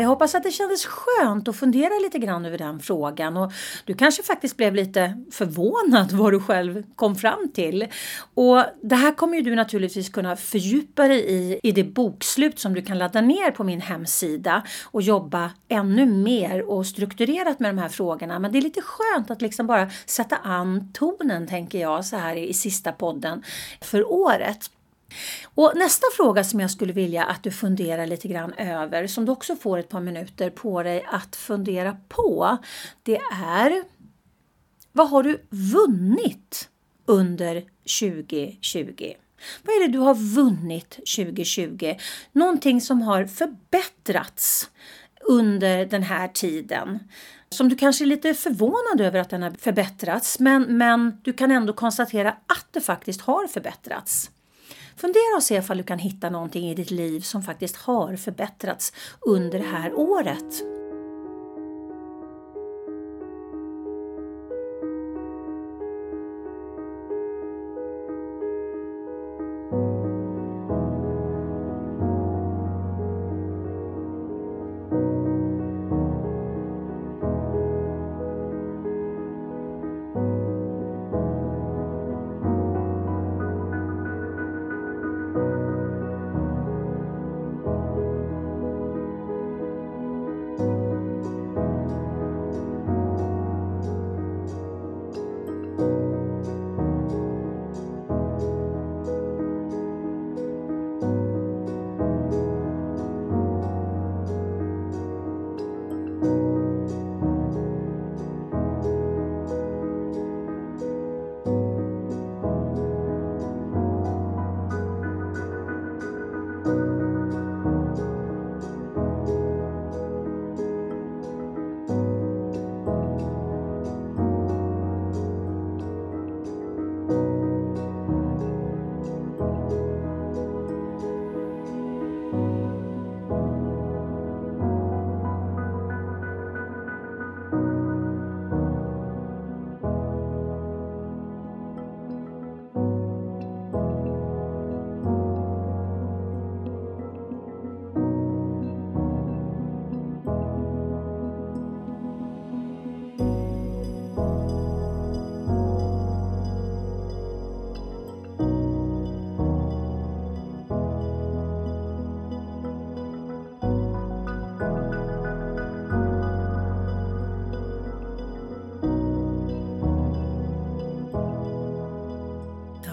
Jag 0.08 0.10
hoppas 0.10 0.34
att 0.34 0.42
det 0.42 0.50
kändes 0.50 0.86
skönt 0.86 1.48
att 1.48 1.56
fundera 1.56 1.98
lite 2.02 2.18
grann 2.18 2.44
över 2.44 2.58
den 2.58 2.80
frågan 2.80 3.36
och 3.36 3.52
du 3.84 3.94
kanske 3.94 4.22
faktiskt 4.22 4.56
blev 4.56 4.74
lite 4.74 5.24
förvånad 5.32 6.12
vad 6.12 6.32
du 6.32 6.40
själv 6.40 6.82
kom 6.96 7.16
fram 7.16 7.52
till. 7.54 7.86
Och 8.34 8.64
det 8.82 8.96
här 8.96 9.14
kommer 9.14 9.36
ju 9.36 9.42
du 9.42 9.54
naturligtvis 9.54 10.08
kunna 10.08 10.36
fördjupa 10.36 11.08
dig 11.08 11.24
i 11.28 11.60
i 11.62 11.72
det 11.72 11.84
bokslut 11.84 12.58
som 12.58 12.74
du 12.74 12.82
kan 12.82 12.98
ladda 12.98 13.20
ner 13.20 13.50
på 13.50 13.64
min 13.64 13.80
hemsida 13.80 14.62
och 14.84 15.02
jobba 15.02 15.50
ännu 15.68 16.06
mer 16.06 16.70
och 16.70 16.86
strukturerat 16.86 17.60
med 17.60 17.74
de 17.74 17.78
här 17.78 17.88
frågorna. 17.88 18.38
Men 18.38 18.52
det 18.52 18.58
är 18.58 18.62
lite 18.62 18.82
skönt 18.82 19.30
att 19.30 19.42
liksom 19.42 19.66
bara 19.66 19.90
sätta 20.06 20.36
an 20.36 20.90
tonen 20.92 21.46
tänker 21.46 21.78
jag 21.80 22.04
så 22.04 22.16
här 22.16 22.36
i 22.36 22.54
sista 22.54 22.92
podden 22.92 23.42
för 23.80 24.12
året. 24.12 24.70
Och 25.44 25.72
nästa 25.76 26.06
fråga 26.16 26.44
som 26.44 26.60
jag 26.60 26.70
skulle 26.70 26.92
vilja 26.92 27.24
att 27.24 27.42
du 27.42 27.50
funderar 27.50 28.06
lite 28.06 28.28
grann 28.28 28.52
över, 28.52 29.06
som 29.06 29.24
du 29.24 29.32
också 29.32 29.56
får 29.56 29.78
ett 29.78 29.88
par 29.88 30.00
minuter 30.00 30.50
på 30.50 30.82
dig 30.82 31.04
att 31.10 31.36
fundera 31.36 31.96
på, 32.08 32.58
det 33.02 33.16
är 33.32 33.82
vad 34.92 35.10
har 35.10 35.22
du 35.22 35.46
vunnit 35.50 36.68
under 37.06 37.64
2020? 38.00 39.14
Vad 39.62 39.76
är 39.76 39.86
det 39.86 39.92
du 39.92 39.98
har 39.98 40.14
vunnit 40.14 40.90
2020? 40.90 41.94
Någonting 42.32 42.80
som 42.80 43.02
har 43.02 43.24
förbättrats 43.24 44.70
under 45.20 45.86
den 45.86 46.02
här 46.02 46.28
tiden. 46.28 46.98
Som 47.50 47.68
du 47.68 47.76
kanske 47.76 48.04
är 48.04 48.06
lite 48.06 48.34
förvånad 48.34 49.00
över 49.00 49.20
att 49.20 49.30
den 49.30 49.42
har 49.42 49.50
förbättrats 49.50 50.38
men, 50.38 50.78
men 50.78 51.20
du 51.22 51.32
kan 51.32 51.50
ändå 51.50 51.72
konstatera 51.72 52.30
att 52.30 52.66
det 52.70 52.80
faktiskt 52.80 53.20
har 53.20 53.46
förbättrats. 53.46 54.30
Fundera 54.98 55.36
och 55.36 55.42
se 55.42 55.56
ifall 55.56 55.76
du 55.76 55.82
kan 55.82 55.98
hitta 55.98 56.30
någonting 56.30 56.70
i 56.70 56.74
ditt 56.74 56.90
liv 56.90 57.20
som 57.20 57.42
faktiskt 57.42 57.76
har 57.76 58.16
förbättrats 58.16 58.92
under 59.20 59.58
det 59.58 59.64
här 59.64 59.94
året. 59.94 60.77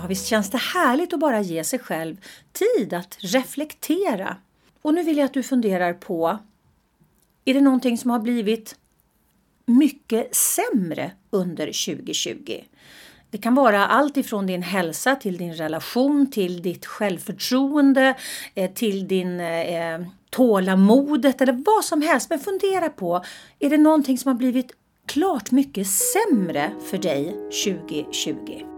Ja, 0.05 0.09
visst 0.09 0.27
känns 0.27 0.49
det 0.49 0.57
härligt 0.57 1.13
att 1.13 1.19
bara 1.19 1.41
ge 1.41 1.63
sig 1.63 1.79
själv 1.79 2.17
tid 2.51 2.93
att 2.93 3.17
reflektera. 3.19 4.37
Och 4.81 4.93
nu 4.93 5.03
vill 5.03 5.17
jag 5.17 5.25
att 5.25 5.33
du 5.33 5.43
funderar 5.43 5.93
på, 5.93 6.37
är 7.45 7.53
det 7.53 7.61
någonting 7.61 7.97
som 7.97 8.11
har 8.11 8.19
blivit 8.19 8.75
mycket 9.65 10.35
sämre 10.35 11.11
under 11.29 11.65
2020? 11.65 12.63
Det 13.29 13.37
kan 13.37 13.55
vara 13.55 13.87
allt 13.87 14.17
ifrån 14.17 14.47
din 14.47 14.63
hälsa 14.63 15.15
till 15.15 15.37
din 15.37 15.53
relation, 15.53 16.31
till 16.31 16.61
ditt 16.61 16.85
självförtroende, 16.85 18.15
eh, 18.55 18.71
till 18.71 19.07
din 19.07 19.39
eh, 19.39 20.01
tålamodet 20.29 21.41
eller 21.41 21.63
vad 21.65 21.85
som 21.85 22.01
helst. 22.01 22.29
Men 22.29 22.39
fundera 22.39 22.89
på, 22.89 23.25
är 23.59 23.69
det 23.69 23.77
någonting 23.77 24.17
som 24.17 24.29
har 24.29 24.35
blivit 24.35 24.71
klart 25.05 25.51
mycket 25.51 25.87
sämre 25.87 26.71
för 26.89 26.97
dig 26.97 27.35
2020? 27.65 28.74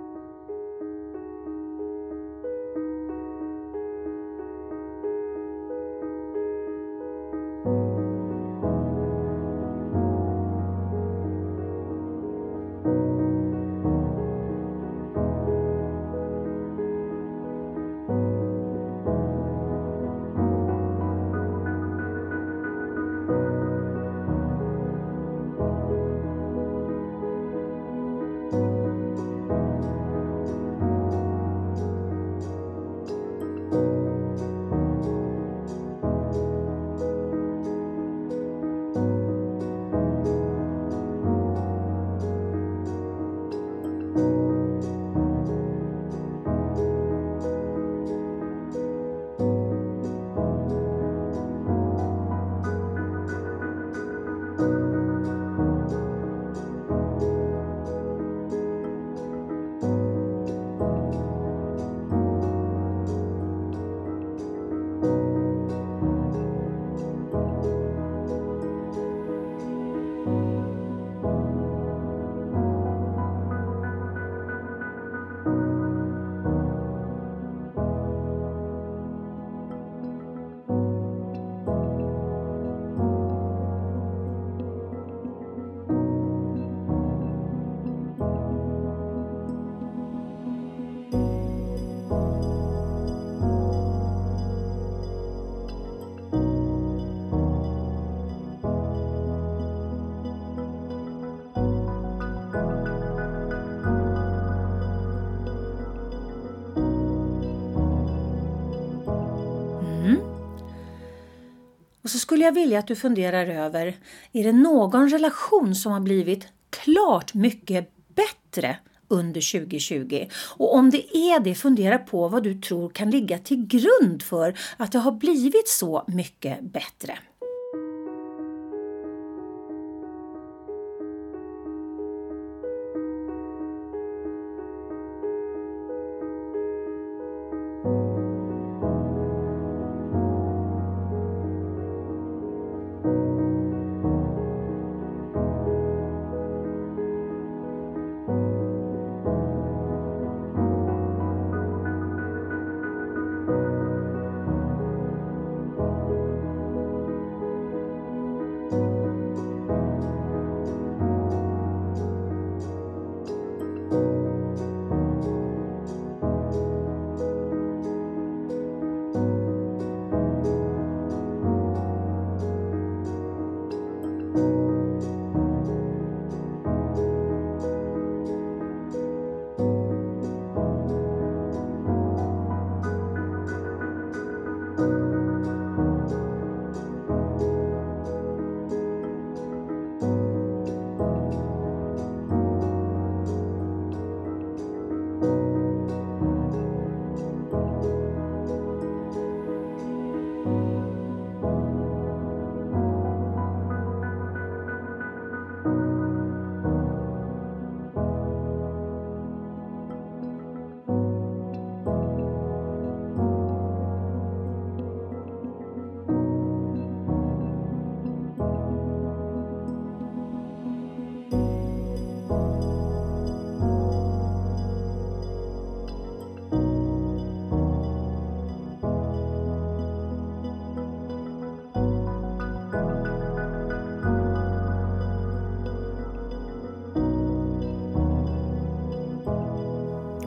Skulle 112.27 112.45
jag 112.45 112.51
vilja 112.51 112.79
att 112.79 112.87
du 112.87 112.95
funderar 112.95 113.47
över, 113.47 113.97
är 114.31 114.43
det 114.43 114.51
någon 114.51 115.09
relation 115.09 115.75
som 115.75 115.91
har 115.91 115.99
blivit 115.99 116.47
klart 116.69 117.33
mycket 117.33 117.89
bättre 118.15 118.77
under 119.07 119.59
2020? 119.59 120.27
Och 120.57 120.75
om 120.75 120.89
det 120.89 121.17
är 121.17 121.39
det, 121.39 121.55
fundera 121.55 121.97
på 121.97 122.27
vad 122.27 122.43
du 122.43 122.61
tror 122.61 122.89
kan 122.89 123.11
ligga 123.11 123.37
till 123.37 123.67
grund 123.67 124.23
för 124.23 124.57
att 124.77 124.91
det 124.91 124.99
har 124.99 125.11
blivit 125.11 125.67
så 125.67 126.03
mycket 126.07 126.61
bättre. 126.61 127.17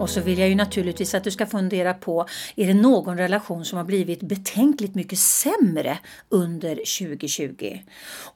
Och 0.00 0.10
så 0.10 0.20
vill 0.20 0.38
jag 0.38 0.48
ju 0.48 0.54
naturligtvis 0.54 1.14
att 1.14 1.24
du 1.24 1.30
ska 1.30 1.46
fundera 1.46 1.94
på, 1.94 2.26
är 2.56 2.66
det 2.66 2.74
någon 2.74 3.16
relation 3.16 3.64
som 3.64 3.78
har 3.78 3.84
blivit 3.84 4.20
betänkligt 4.20 4.94
mycket 4.94 5.18
sämre 5.18 5.98
under 6.28 6.74
2020? 6.74 7.78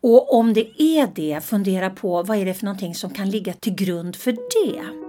Och 0.01 0.35
om 0.35 0.55
det 0.55 0.83
är 0.83 1.11
det, 1.15 1.41
fundera 1.45 1.91
på 1.91 2.23
vad 2.23 2.39
är 2.39 2.45
det 2.45 2.55
för 2.55 2.65
någonting 2.65 2.95
som 2.95 3.11
kan 3.11 3.31
ligga 3.31 3.53
till 3.53 3.75
grund 3.75 4.17
för 4.17 4.33
det? 4.33 5.04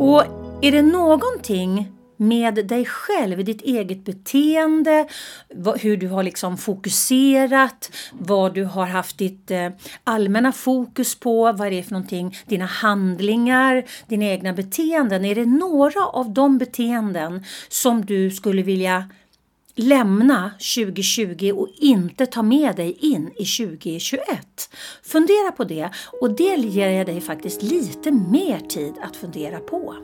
Och 0.00 0.24
är 0.62 0.72
det 0.72 0.82
någonting 0.82 1.92
med 2.16 2.66
dig 2.66 2.84
själv, 2.84 3.44
ditt 3.44 3.62
eget 3.62 4.04
beteende, 4.04 5.06
hur 5.80 5.96
du 5.96 6.08
har 6.08 6.22
liksom 6.22 6.58
fokuserat, 6.58 7.92
vad 8.12 8.54
du 8.54 8.64
har 8.64 8.86
haft 8.86 9.18
ditt 9.18 9.50
eh, 9.50 9.68
allmänna 10.04 10.52
fokus 10.52 11.20
på, 11.20 11.52
vad 11.52 11.72
det 11.72 11.78
är 11.78 11.82
för 11.82 11.92
någonting, 11.92 12.36
dina 12.46 12.64
handlingar, 12.64 13.84
dina 14.06 14.24
egna 14.24 14.52
beteenden. 14.52 15.24
Är 15.24 15.34
det 15.34 15.46
några 15.46 16.06
av 16.06 16.30
de 16.32 16.58
beteenden 16.58 17.44
som 17.68 18.04
du 18.04 18.30
skulle 18.30 18.62
vilja 18.62 19.04
lämna 19.74 20.50
2020 20.76 21.52
och 21.56 21.68
inte 21.78 22.26
ta 22.26 22.42
med 22.42 22.76
dig 22.76 22.96
in 23.00 23.30
i 23.38 23.44
2021. 23.44 24.20
Fundera 25.02 25.52
på 25.52 25.64
det 25.64 25.90
och 26.20 26.36
det 26.36 26.56
ger 26.56 26.88
jag 26.88 27.06
dig 27.06 27.20
faktiskt 27.20 27.62
lite 27.62 28.10
mer 28.10 28.60
tid 28.60 28.94
att 29.02 29.16
fundera 29.16 29.58
på. 29.58 29.96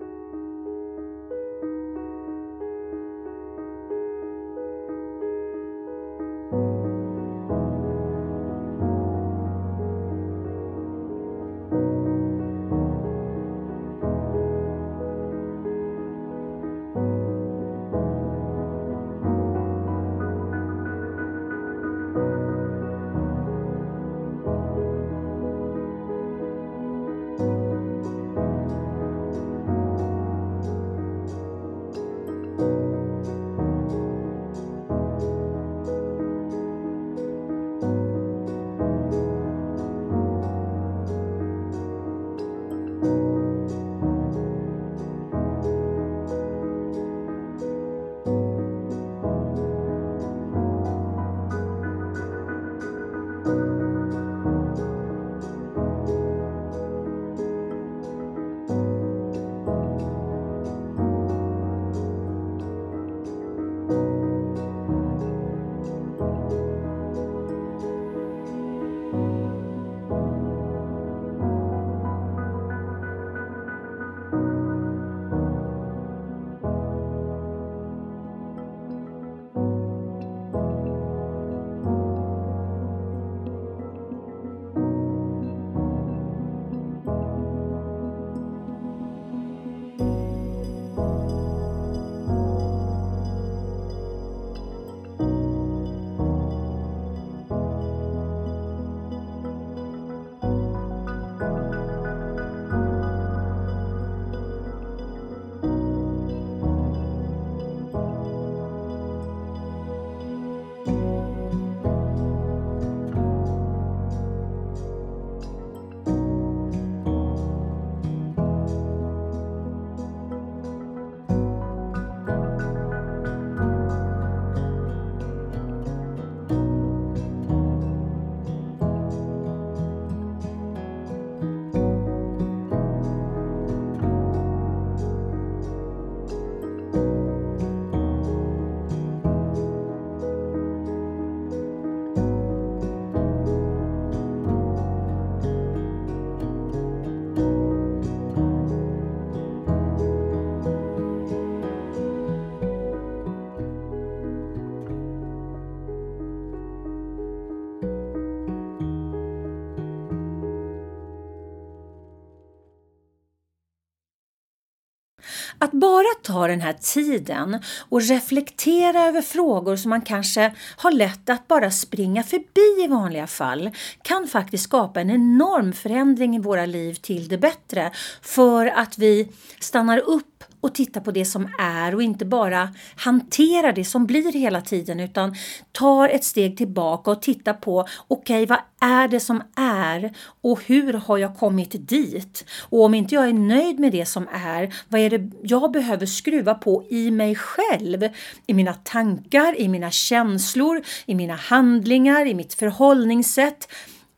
Bara 165.80 166.14
ta 166.22 166.48
den 166.48 166.60
här 166.60 166.72
tiden 166.72 167.60
och 167.88 168.02
reflektera 168.02 169.04
över 169.04 169.22
frågor 169.22 169.76
som 169.76 169.90
man 169.90 170.00
kanske 170.00 170.54
har 170.76 170.90
lätt 170.90 171.30
att 171.30 171.48
bara 171.48 171.70
springa 171.70 172.22
förbi 172.22 172.84
i 172.84 172.88
vanliga 172.88 173.26
fall 173.26 173.70
kan 174.02 174.26
faktiskt 174.28 174.64
skapa 174.64 175.00
en 175.00 175.10
enorm 175.10 175.72
förändring 175.72 176.36
i 176.36 176.38
våra 176.38 176.66
liv 176.66 176.94
till 176.94 177.28
det 177.28 177.38
bättre. 177.38 177.90
För 178.22 178.66
att 178.66 178.98
vi 178.98 179.28
stannar 179.60 179.98
upp 179.98 180.36
och 180.66 180.74
titta 180.74 181.00
på 181.00 181.11
det 181.11 181.24
som 181.24 181.48
är 181.59 181.94
och 181.94 182.02
inte 182.02 182.24
bara 182.24 182.68
hantera 182.96 183.72
det 183.72 183.85
som 183.85 184.07
blir 184.07 184.33
hela 184.33 184.61
tiden 184.61 185.00
utan 185.00 185.35
tar 185.72 186.09
ett 186.09 186.24
steg 186.24 186.57
tillbaka 186.57 187.11
och 187.11 187.22
tittar 187.22 187.52
på 187.52 187.87
okej, 188.09 188.42
okay, 188.42 188.46
vad 188.46 188.90
är 188.90 189.09
det 189.09 189.20
som 189.20 189.42
är 189.57 190.12
och 190.42 190.61
hur 190.66 190.92
har 190.92 191.18
jag 191.18 191.37
kommit 191.38 191.88
dit? 191.88 192.44
Och 192.68 192.85
om 192.85 192.94
inte 192.94 193.14
jag 193.14 193.29
är 193.29 193.33
nöjd 193.33 193.79
med 193.79 193.92
det 193.92 194.07
som 194.07 194.29
är, 194.33 194.74
vad 194.88 195.00
är 195.00 195.11
det 195.11 195.31
jag 195.42 195.72
behöver 195.72 196.07
skruva 196.07 196.55
på 196.55 196.85
i 196.90 197.11
mig 197.11 197.35
själv? 197.35 198.09
I 198.46 198.55
mina 198.55 198.74
tankar, 198.74 199.61
i 199.61 199.68
mina 199.68 199.90
känslor, 199.90 200.83
i 201.07 201.14
mina 201.14 201.35
handlingar, 201.35 202.26
i 202.26 202.35
mitt 202.35 202.55
förhållningssätt 202.55 203.68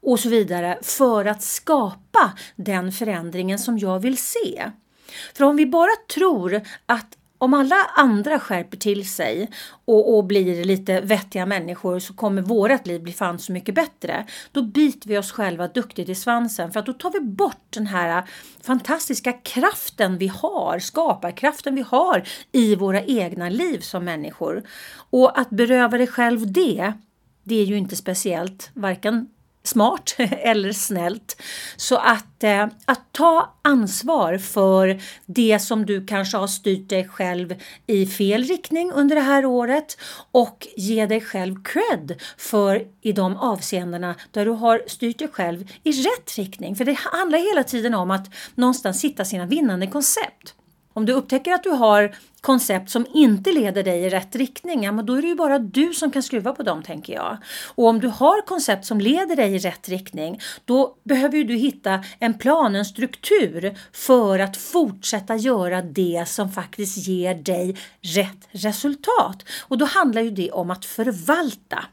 och 0.02 0.20
så 0.20 0.28
vidare 0.28 0.78
för 0.82 1.24
att 1.24 1.42
skapa 1.42 2.32
den 2.56 2.92
förändringen 2.92 3.58
som 3.58 3.78
jag 3.78 3.98
vill 3.98 4.16
se. 4.16 4.70
För 5.34 5.44
om 5.44 5.56
vi 5.56 5.66
bara 5.66 5.96
tror 6.14 6.60
att 6.86 7.18
om 7.38 7.54
alla 7.54 7.76
andra 7.96 8.38
skärper 8.38 8.76
till 8.76 9.08
sig 9.08 9.50
och, 9.84 10.16
och, 10.16 10.24
blir 10.24 10.64
lite 10.64 11.00
vettiga 11.00 11.46
människor 11.46 11.98
så 11.98 12.14
kommer 12.14 12.42
vårt 12.42 12.86
liv 12.86 13.02
bli 13.02 13.12
fan 13.12 13.38
så 13.38 13.52
mycket 13.52 13.74
bättre. 13.74 14.26
Då 14.52 14.62
biter 14.62 15.08
vi 15.08 15.18
oss 15.18 15.32
själva 15.32 15.68
duktigt 15.68 16.08
i 16.08 16.14
svansen 16.14 16.72
för 16.72 16.80
att 16.80 16.86
då 16.86 16.92
tar 16.92 17.10
vi 17.10 17.20
bort 17.20 17.66
den 17.70 17.86
här 17.86 18.24
fantastiska 18.62 19.32
kraften 19.32 20.18
vi 20.18 20.26
har, 20.26 20.78
skaparkraften 20.78 21.74
vi 21.74 21.82
har 21.82 22.22
i 22.52 22.76
våra 22.76 23.02
egna 23.02 23.48
liv 23.48 23.80
som 23.80 24.04
människor. 24.04 24.62
Och 25.10 25.38
att 25.38 25.50
beröva 25.50 25.98
dig 25.98 26.06
själv 26.06 26.52
det, 26.52 26.92
det 27.42 27.54
är 27.54 27.64
ju 27.64 27.76
inte 27.78 27.96
speciellt 27.96 28.70
varken 28.74 29.26
smart 29.68 30.14
eller 30.18 30.72
snällt. 30.72 31.42
Så 31.76 31.96
att, 31.96 32.44
eh, 32.44 32.66
att 32.84 33.12
ta 33.12 33.54
ansvar 33.62 34.38
för 34.38 35.00
det 35.26 35.58
som 35.58 35.86
du 35.86 36.06
kanske 36.06 36.36
har 36.36 36.46
styrt 36.46 36.88
dig 36.88 37.08
själv 37.08 37.54
i 37.86 38.06
fel 38.06 38.44
riktning 38.44 38.92
under 38.92 39.16
det 39.16 39.22
här 39.22 39.44
året 39.44 39.98
och 40.32 40.68
ge 40.76 41.06
dig 41.06 41.20
själv 41.20 41.62
cred 41.64 42.22
för 42.36 42.82
i 43.02 43.12
de 43.12 43.36
avseendena 43.36 44.14
där 44.30 44.44
du 44.44 44.50
har 44.50 44.82
styrt 44.86 45.18
dig 45.18 45.28
själv 45.28 45.70
i 45.82 45.92
rätt 45.92 46.38
riktning. 46.38 46.76
För 46.76 46.84
det 46.84 46.98
handlar 46.98 47.38
hela 47.38 47.64
tiden 47.64 47.94
om 47.94 48.10
att 48.10 48.30
någonstans 48.54 49.04
hitta 49.04 49.24
sina 49.24 49.46
vinnande 49.46 49.86
koncept. 49.86 50.54
Om 50.98 51.06
du 51.06 51.12
upptäcker 51.12 51.52
att 51.52 51.62
du 51.62 51.70
har 51.70 52.14
koncept 52.40 52.90
som 52.90 53.06
inte 53.14 53.52
leder 53.52 53.82
dig 53.82 54.00
i 54.00 54.08
rätt 54.08 54.36
riktning, 54.36 54.82
ja, 54.82 54.92
men 54.92 55.06
då 55.06 55.14
är 55.14 55.22
det 55.22 55.28
ju 55.28 55.34
bara 55.34 55.58
du 55.58 55.94
som 55.94 56.10
kan 56.10 56.22
skruva 56.22 56.52
på 56.52 56.62
dem 56.62 56.82
tänker 56.82 57.12
jag. 57.12 57.36
Och 57.74 57.86
om 57.86 58.00
du 58.00 58.08
har 58.08 58.46
koncept 58.46 58.84
som 58.84 59.00
leder 59.00 59.36
dig 59.36 59.54
i 59.54 59.58
rätt 59.58 59.88
riktning, 59.88 60.40
då 60.64 60.96
behöver 61.04 61.44
du 61.44 61.54
hitta 61.54 62.04
en 62.18 62.34
plan, 62.34 62.76
en 62.76 62.84
struktur 62.84 63.78
för 63.92 64.38
att 64.38 64.56
fortsätta 64.56 65.36
göra 65.36 65.82
det 65.82 66.24
som 66.28 66.50
faktiskt 66.52 66.96
ger 66.96 67.34
dig 67.34 67.76
rätt 68.00 68.48
resultat. 68.50 69.44
Och 69.60 69.78
då 69.78 69.84
handlar 69.84 70.22
ju 70.22 70.30
det 70.30 70.50
om 70.50 70.70
att 70.70 70.84
förvalta. 70.84 71.84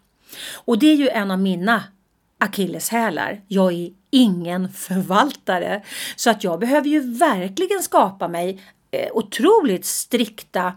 Och 0.56 0.80
det 0.80 0.88
är 0.88 0.96
ju 0.96 1.10
en 1.10 1.32
av 1.32 1.40
mina 1.40 1.84
akilleshälar. 2.40 3.42
Jag 3.48 3.74
är 3.74 3.90
ingen 4.10 4.70
förvaltare. 4.70 5.84
Så 6.16 6.30
att 6.30 6.44
jag 6.44 6.60
behöver 6.60 6.90
ju 6.90 7.18
verkligen 7.18 7.84
skapa 7.84 8.28
mig 8.28 8.62
Eh, 8.96 9.10
otroligt 9.14 9.86
strikta 9.86 10.74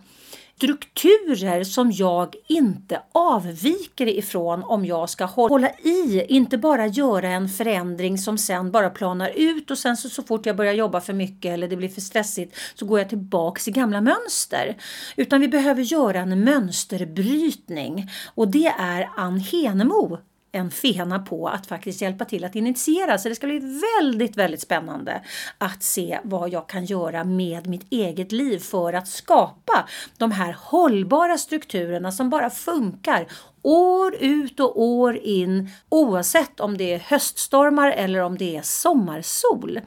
strukturer 0.56 1.64
som 1.64 1.92
jag 1.92 2.34
inte 2.46 3.02
avviker 3.12 4.06
ifrån 4.06 4.64
om 4.64 4.84
jag 4.84 5.10
ska 5.10 5.24
hålla 5.24 5.70
i, 5.70 6.26
inte 6.28 6.58
bara 6.58 6.86
göra 6.86 7.28
en 7.28 7.48
förändring 7.48 8.18
som 8.18 8.38
sen 8.38 8.70
bara 8.70 8.90
planar 8.90 9.32
ut 9.36 9.70
och 9.70 9.78
sen 9.78 9.96
så, 9.96 10.08
så 10.08 10.22
fort 10.22 10.46
jag 10.46 10.56
börjar 10.56 10.72
jobba 10.72 11.00
för 11.00 11.12
mycket 11.12 11.52
eller 11.52 11.68
det 11.68 11.76
blir 11.76 11.88
för 11.88 12.00
stressigt 12.00 12.56
så 12.74 12.86
går 12.86 12.98
jag 12.98 13.08
tillbaks 13.08 13.68
i 13.68 13.70
gamla 13.70 14.00
mönster. 14.00 14.76
Utan 15.16 15.40
vi 15.40 15.48
behöver 15.48 15.82
göra 15.82 16.20
en 16.20 16.44
mönsterbrytning 16.44 18.10
och 18.34 18.48
det 18.48 18.74
är 18.78 19.08
Ann 19.16 19.40
Henemo 19.40 20.18
en 20.52 20.70
fena 20.70 21.18
på 21.18 21.48
att 21.48 21.66
faktiskt 21.66 22.02
hjälpa 22.02 22.24
till 22.24 22.44
att 22.44 22.56
initiera. 22.56 23.18
Så 23.18 23.28
det 23.28 23.34
ska 23.34 23.46
bli 23.46 23.80
väldigt, 24.00 24.36
väldigt 24.36 24.60
spännande 24.60 25.22
att 25.58 25.82
se 25.82 26.18
vad 26.24 26.48
jag 26.48 26.68
kan 26.68 26.84
göra 26.84 27.24
med 27.24 27.66
mitt 27.66 27.86
eget 27.92 28.32
liv 28.32 28.58
för 28.58 28.92
att 28.92 29.08
skapa 29.08 29.88
de 30.16 30.30
här 30.32 30.56
hållbara 30.60 31.38
strukturerna 31.38 32.12
som 32.12 32.30
bara 32.30 32.50
funkar 32.50 33.26
år 33.62 34.14
ut 34.20 34.60
och 34.60 34.82
år 34.82 35.16
in 35.16 35.70
oavsett 35.88 36.60
om 36.60 36.76
det 36.76 36.94
är 36.94 36.98
höststormar 36.98 37.90
eller 37.90 38.20
om 38.20 38.38
det 38.38 38.56
är 38.56 38.62
sommarsol. 38.62 39.80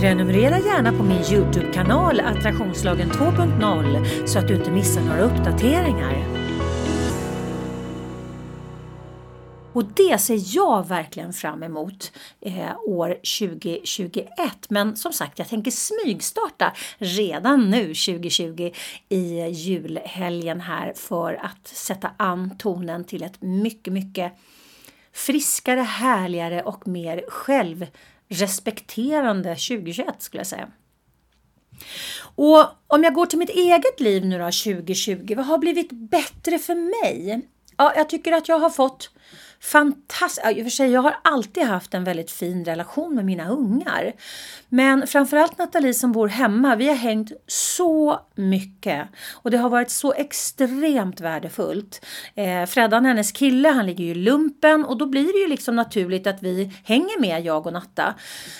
Prenumerera 0.00 0.58
gärna 0.58 0.92
på 0.92 1.02
min 1.02 1.22
Youtube-kanal 1.32 2.20
Attraktionslagen 2.20 3.10
2.0 3.10 4.26
så 4.26 4.38
att 4.38 4.48
du 4.48 4.54
inte 4.54 4.70
missar 4.70 5.02
några 5.02 5.20
uppdateringar. 5.20 6.37
Och 9.78 9.84
det 9.84 10.18
ser 10.18 10.56
jag 10.56 10.88
verkligen 10.88 11.32
fram 11.32 11.62
emot 11.62 12.12
eh, 12.40 12.78
år 12.86 13.18
2021. 13.38 14.30
Men 14.68 14.96
som 14.96 15.12
sagt, 15.12 15.38
jag 15.38 15.48
tänker 15.48 15.70
smygstarta 15.70 16.72
redan 16.98 17.70
nu 17.70 17.80
2020 17.80 18.70
i 19.08 19.48
julhelgen 19.48 20.60
här 20.60 20.92
för 20.96 21.34
att 21.34 21.68
sätta 21.68 22.10
an 22.16 22.58
tonen 22.58 23.04
till 23.04 23.22
ett 23.22 23.42
mycket, 23.42 23.92
mycket 23.92 24.32
friskare, 25.12 25.80
härligare 25.80 26.62
och 26.62 26.88
mer 26.88 27.24
självrespekterande 27.28 29.48
2021 29.48 30.14
skulle 30.18 30.40
jag 30.40 30.46
säga. 30.46 30.68
Och 32.20 32.64
om 32.86 33.04
jag 33.04 33.14
går 33.14 33.26
till 33.26 33.38
mitt 33.38 33.50
eget 33.50 34.00
liv 34.00 34.24
nu 34.24 34.38
då 34.38 34.44
2020, 34.44 35.34
vad 35.36 35.46
har 35.46 35.58
blivit 35.58 35.92
bättre 35.92 36.58
för 36.58 36.74
mig? 36.74 37.48
Ja, 37.76 37.92
jag 37.96 38.08
tycker 38.08 38.32
att 38.32 38.48
jag 38.48 38.58
har 38.58 38.70
fått 38.70 39.10
fantastiskt. 39.60 40.46
I 40.46 40.60
och 40.60 40.64
för 40.64 40.70
sig, 40.70 40.90
jag 40.90 41.02
har 41.02 41.16
alltid 41.24 41.62
haft 41.62 41.94
en 41.94 42.04
väldigt 42.04 42.30
fin 42.30 42.64
relation 42.64 43.14
med 43.14 43.24
mina 43.24 43.48
ungar. 43.48 44.12
Men 44.68 45.06
framförallt 45.06 45.58
Nathalie 45.58 45.94
som 45.94 46.12
bor 46.12 46.28
hemma, 46.28 46.76
vi 46.76 46.88
har 46.88 46.94
hängt 46.94 47.32
så 47.46 48.20
mycket 48.34 49.08
och 49.32 49.50
det 49.50 49.58
har 49.58 49.70
varit 49.70 49.90
så 49.90 50.12
extremt 50.12 51.20
värdefullt. 51.20 52.04
Eh, 52.34 52.66
Freddan, 52.66 53.04
hennes 53.04 53.32
kille, 53.32 53.68
han 53.68 53.86
ligger 53.86 54.04
ju 54.04 54.10
i 54.10 54.14
lumpen 54.14 54.84
och 54.84 54.98
då 54.98 55.06
blir 55.06 55.32
det 55.32 55.38
ju 55.38 55.48
liksom 55.48 55.76
naturligt 55.76 56.26
att 56.26 56.42
vi 56.42 56.72
hänger 56.84 57.20
med, 57.20 57.44
jag 57.44 57.66
och 57.66 57.72
Natta. 57.72 58.14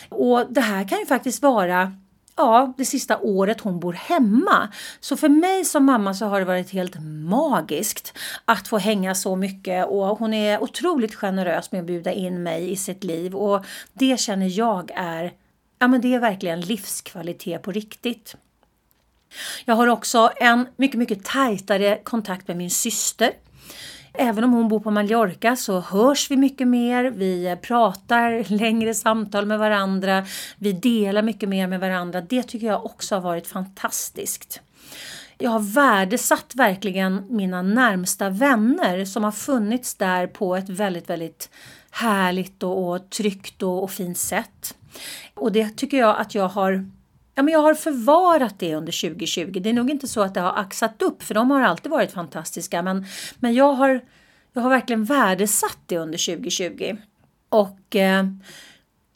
Och 0.09 0.47
det 0.53 0.61
här 0.61 0.89
kan 0.89 0.99
ju 0.99 1.07
faktiskt 1.07 1.43
vara 1.43 1.93
ja, 2.39 2.73
det 2.77 2.85
sista 2.85 3.19
året 3.19 3.61
hon 3.61 3.81
bor 3.81 3.93
hemma. 3.93 4.69
Så 5.01 5.17
för 5.17 5.29
mig 5.29 5.65
som 5.65 5.85
mamma 5.85 6.15
så 6.15 6.27
har 6.27 6.39
det 6.39 6.47
varit 6.47 6.71
helt 6.71 6.97
magiskt 7.29 8.19
att 8.45 8.69
få 8.69 8.79
hänga 8.79 9.15
så 9.15 9.37
mycket 9.37 9.87
och 9.87 10.19
hon 10.19 10.35
är 10.35 10.63
otroligt 10.63 11.15
generös 11.15 11.73
med 11.73 11.81
att 11.81 11.87
bjuda 11.87 12.13
in 12.13 12.43
mig 12.43 12.71
i 12.71 12.77
sitt 12.77 13.05
liv 13.05 13.35
och 13.35 13.65
det 13.93 14.21
känner 14.21 14.59
jag 14.59 14.91
är, 14.95 15.33
ja 15.79 15.89
men 15.89 16.01
det 16.01 16.15
är 16.15 16.19
verkligen 16.19 16.61
livskvalitet 16.61 17.63
på 17.63 17.73
riktigt. 17.73 18.37
Jag 19.65 19.75
har 19.75 19.87
också 19.87 20.31
en 20.37 20.67
mycket, 20.77 20.99
mycket 20.99 21.25
tajtare 21.25 22.01
kontakt 22.05 22.49
med 22.49 22.57
min 22.57 22.71
syster. 22.71 23.33
Även 24.21 24.45
om 24.45 24.53
hon 24.53 24.69
bor 24.69 24.81
på 24.81 24.91
Mallorca 24.91 25.57
så 25.57 25.81
hörs 25.81 26.31
vi 26.31 26.37
mycket 26.37 26.69
mer, 26.69 27.05
vi 27.05 27.57
pratar 27.63 28.53
längre 28.59 28.95
samtal 28.95 29.47
med 29.47 29.59
varandra, 29.59 30.27
vi 30.57 30.73
delar 30.73 31.23
mycket 31.23 31.49
mer 31.49 31.67
med 31.67 31.81
varandra. 31.81 32.21
Det 32.21 32.43
tycker 32.43 32.67
jag 32.67 32.87
också 32.87 33.15
har 33.15 33.23
varit 33.23 33.47
fantastiskt. 33.47 34.61
Jag 35.39 35.51
har 35.51 35.75
värdesatt 35.75 36.53
verkligen 36.55 37.25
mina 37.29 37.63
närmsta 37.63 38.31
vänner 38.31 39.05
som 39.05 39.25
har 39.25 39.33
funnits 39.33 39.95
där 39.95 40.27
på 40.27 40.57
ett 40.57 40.69
väldigt, 40.69 41.11
väldigt 41.11 41.51
härligt 41.91 42.63
och, 42.63 42.89
och 42.89 43.11
tryggt 43.11 43.63
och, 43.63 43.83
och 43.83 43.91
fint 43.91 44.19
sätt. 44.19 44.77
Och 45.35 45.53
det 45.53 45.77
tycker 45.77 45.97
jag 45.97 46.21
att 46.21 46.35
jag 46.35 46.49
har 46.49 46.91
Ja, 47.39 47.43
men 47.43 47.53
jag 47.53 47.63
har 47.63 47.75
förvarat 47.75 48.59
det 48.59 48.75
under 48.75 49.09
2020. 49.09 49.61
Det 49.61 49.69
är 49.71 49.75
nog 49.75 49.91
inte 49.91 50.09
så 50.09 50.23
att 50.23 50.35
det 50.35 50.41
har 50.41 50.57
axat 50.57 51.03
upp 51.03 51.23
för 51.23 51.35
de 51.35 51.51
har 51.51 51.63
alltid 51.63 51.91
varit 51.91 52.13
fantastiska. 52.13 52.83
Men, 52.83 53.07
men 53.37 53.55
jag, 53.55 53.73
har, 53.73 54.01
jag 54.53 54.63
har 54.63 54.71
verkligen 54.71 55.05
värdesatt 55.05 55.79
det 55.87 55.99
under 55.99 56.37
2020. 56.37 56.97
Och 57.49 57.97
eh, 57.97 58.25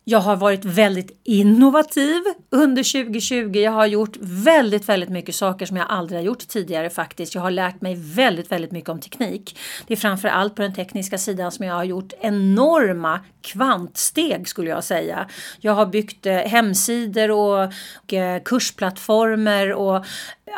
jag 0.04 0.18
har 0.18 0.36
varit 0.36 0.64
väldigt 0.64 1.20
innovativ 1.24 2.22
under 2.50 3.04
2020. 3.04 3.58
Jag 3.58 3.72
har 3.72 3.86
gjort 3.86 4.16
väldigt, 4.20 4.88
väldigt 4.88 5.10
mycket 5.10 5.34
saker 5.34 5.66
som 5.66 5.76
jag 5.76 5.86
aldrig 5.88 6.18
har 6.20 6.24
gjort 6.24 6.48
tidigare 6.48 6.90
faktiskt. 6.90 7.34
Jag 7.34 7.42
har 7.42 7.50
lärt 7.50 7.80
mig 7.80 7.94
väldigt, 7.98 8.52
väldigt 8.52 8.72
mycket 8.72 8.90
om 8.90 9.00
teknik. 9.00 9.58
Det 9.86 9.94
är 9.94 9.96
framför 9.96 10.28
allt 10.28 10.54
på 10.54 10.62
den 10.62 10.74
tekniska 10.74 11.18
sidan 11.18 11.52
som 11.52 11.66
jag 11.66 11.74
har 11.74 11.84
gjort 11.84 12.12
enorma 12.20 13.20
kvantsteg 13.42 14.48
skulle 14.48 14.70
jag 14.70 14.84
säga. 14.84 15.28
Jag 15.60 15.72
har 15.72 15.86
byggt 15.86 16.26
eh, 16.26 16.36
hemsidor 16.36 17.30
och, 17.30 18.12
eh, 18.12 18.42
kursplattformar 18.42 19.72
och 19.72 20.04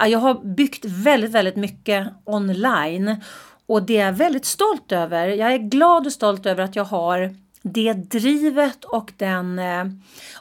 jag 0.09 0.19
har 0.19 0.55
byggt 0.55 0.85
väldigt, 0.85 1.31
väldigt 1.31 1.57
mycket 1.57 2.09
online. 2.25 3.17
Och 3.67 3.83
det 3.83 3.97
är 3.97 4.07
jag 4.07 4.13
väldigt 4.13 4.45
stolt 4.45 4.93
över. 4.93 5.29
Jag 5.29 5.53
är 5.53 5.59
glad 5.59 6.07
och 6.07 6.13
stolt 6.13 6.47
över 6.47 6.63
att 6.63 6.77
jag 6.77 6.85
har 6.85 7.44
det 7.67 7.93
drivet 7.93 8.85
och 8.85 9.13
den 9.17 9.59
eh, 9.59 9.85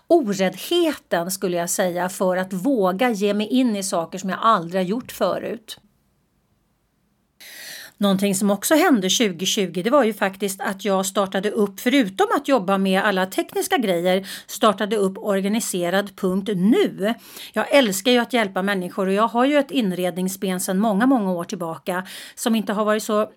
oräddheten 0.08 1.32
skulle 1.32 1.58
jag 1.58 1.70
säga 1.70 2.10
för 2.10 2.38
att 2.38 2.54
våga 2.54 3.10
ge 3.10 3.34
mig 3.34 3.48
in 3.48 3.76
i 3.76 3.84
saker 3.84 4.18
som 4.18 4.30
jag 4.30 4.40
aldrig 4.42 4.82
har 4.82 4.88
gjort 4.88 5.12
förut. 5.12 5.80
Någonting 7.98 8.36
som 8.36 8.52
också 8.52 8.76
hände 8.76 9.10
2020 9.10 9.82
det 9.84 9.90
var 9.90 10.04
ju 10.04 10.14
faktiskt 10.14 10.62
att 10.62 10.86
jag 10.86 11.06
startade 11.06 11.52
upp, 11.52 11.80
förutom 11.80 12.28
att 12.36 12.48
jobba 12.48 12.78
med 12.78 13.04
alla 13.04 13.26
tekniska 13.26 13.78
grejer, 13.78 14.28
startade 14.48 14.96
upp 14.96 15.18
organiserad.nu. 15.18 17.14
Jag 17.54 17.74
älskar 17.76 18.12
ju 18.12 18.18
att 18.18 18.34
hjälpa 18.34 18.62
människor 18.62 19.08
och 19.08 19.14
jag 19.14 19.28
har 19.28 19.46
ju 19.46 19.58
ett 19.58 19.72
inredningsben 19.72 20.60
sedan 20.60 20.80
många, 20.80 21.06
många 21.06 21.32
år 21.32 21.44
tillbaka 21.44 22.08
som 22.36 22.56
inte 22.56 22.74
har 22.74 22.86
varit 22.86 23.04
så 23.04 23.30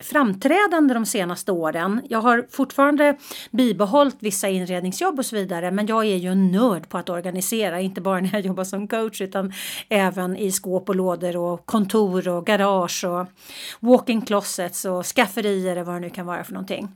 framträdande 0.00 0.94
de 0.94 1.06
senaste 1.06 1.52
åren. 1.52 2.00
Jag 2.08 2.20
har 2.20 2.46
fortfarande 2.50 3.16
bibehållit 3.50 4.16
vissa 4.18 4.48
inredningsjobb 4.48 5.18
och 5.18 5.26
så 5.26 5.36
vidare 5.36 5.70
men 5.70 5.86
jag 5.86 6.04
är 6.04 6.16
ju 6.16 6.28
en 6.28 6.52
nörd 6.52 6.88
på 6.88 6.98
att 6.98 7.08
organisera, 7.08 7.80
inte 7.80 8.00
bara 8.00 8.20
när 8.20 8.30
jag 8.32 8.40
jobbar 8.40 8.64
som 8.64 8.88
coach 8.88 9.20
utan 9.20 9.52
även 9.88 10.36
i 10.36 10.52
skåp 10.52 10.88
och 10.88 10.96
lådor 10.96 11.36
och 11.36 11.66
kontor 11.66 12.28
och 12.28 12.46
garage 12.46 13.04
och 13.04 13.26
walk-in 13.80 14.22
closets 14.22 14.84
och 14.84 15.06
skafferier 15.06 15.78
och 15.78 15.86
vad 15.86 15.94
det 15.94 16.00
nu 16.00 16.10
kan 16.10 16.26
vara 16.26 16.44
för 16.44 16.52
någonting. 16.52 16.88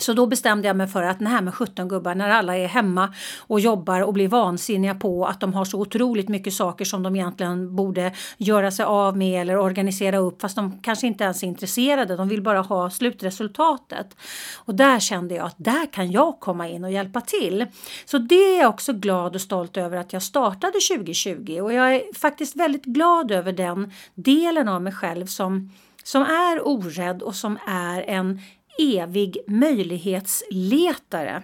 Så 0.00 0.12
då 0.12 0.26
bestämde 0.26 0.68
jag 0.68 0.76
mig 0.76 0.86
för 0.86 1.02
att 1.02 1.20
nej 1.20 1.42
men 1.42 1.52
17 1.52 1.88
gubbar 1.88 2.14
när 2.14 2.30
alla 2.30 2.56
är 2.56 2.68
hemma 2.68 3.14
och 3.38 3.60
jobbar 3.60 4.00
och 4.00 4.12
blir 4.12 4.28
vansinniga 4.28 4.94
på 4.94 5.26
att 5.26 5.40
de 5.40 5.54
har 5.54 5.64
så 5.64 5.80
otroligt 5.80 6.28
mycket 6.28 6.54
saker 6.54 6.84
som 6.84 7.02
de 7.02 7.16
egentligen 7.16 7.76
borde 7.76 8.12
göra 8.36 8.70
sig 8.70 8.84
av 8.84 9.16
med 9.16 9.40
eller 9.40 9.56
organisera 9.56 10.18
upp 10.18 10.40
fast 10.40 10.56
de 10.56 10.78
kanske 10.82 11.06
inte 11.06 11.24
ens 11.24 11.42
är 11.42 11.46
intresserade. 11.46 12.16
De 12.16 12.28
vill 12.28 12.42
bara 12.42 12.60
ha 12.60 12.90
slutresultatet. 12.90 14.16
Och 14.56 14.74
där 14.74 15.00
kände 15.00 15.34
jag 15.34 15.46
att 15.46 15.56
där 15.56 15.92
kan 15.92 16.10
jag 16.10 16.40
komma 16.40 16.68
in 16.68 16.84
och 16.84 16.92
hjälpa 16.92 17.20
till. 17.20 17.66
Så 18.04 18.18
det 18.18 18.34
är 18.34 18.60
jag 18.60 18.70
också 18.70 18.92
glad 18.92 19.34
och 19.34 19.40
stolt 19.40 19.76
över 19.76 19.96
att 19.96 20.12
jag 20.12 20.22
startade 20.22 20.78
2020 20.96 21.60
och 21.62 21.72
jag 21.72 21.94
är 21.94 22.18
faktiskt 22.18 22.56
väldigt 22.56 22.84
glad 22.84 23.30
över 23.30 23.52
den 23.52 23.92
delen 24.14 24.68
av 24.68 24.82
mig 24.82 24.92
själv 24.92 25.26
som 25.26 25.70
som 26.08 26.22
är 26.22 26.68
orädd 26.68 27.22
och 27.22 27.34
som 27.34 27.58
är 27.66 28.02
en 28.02 28.40
evig 28.78 29.38
möjlighetsletare. 29.46 31.42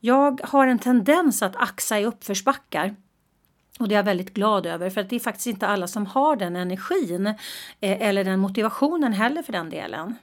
Jag 0.00 0.40
har 0.44 0.66
en 0.66 0.78
tendens 0.78 1.42
att 1.42 1.56
axa 1.56 2.00
i 2.00 2.04
uppförsbackar. 2.04 2.96
Och 3.78 3.88
det 3.88 3.94
är 3.94 3.96
jag 3.96 4.04
väldigt 4.04 4.34
glad 4.34 4.66
över 4.66 4.90
för 4.90 5.00
att 5.00 5.10
det 5.10 5.16
är 5.16 5.20
faktiskt 5.20 5.46
inte 5.46 5.66
alla 5.66 5.86
som 5.86 6.06
har 6.06 6.36
den 6.36 6.56
energin 6.56 7.26
eh, 7.26 7.36
eller 7.80 8.24
den 8.24 8.40
motivationen 8.40 9.12
heller 9.12 9.42
för 9.42 9.52
den 9.52 9.70
delen. 9.70 10.16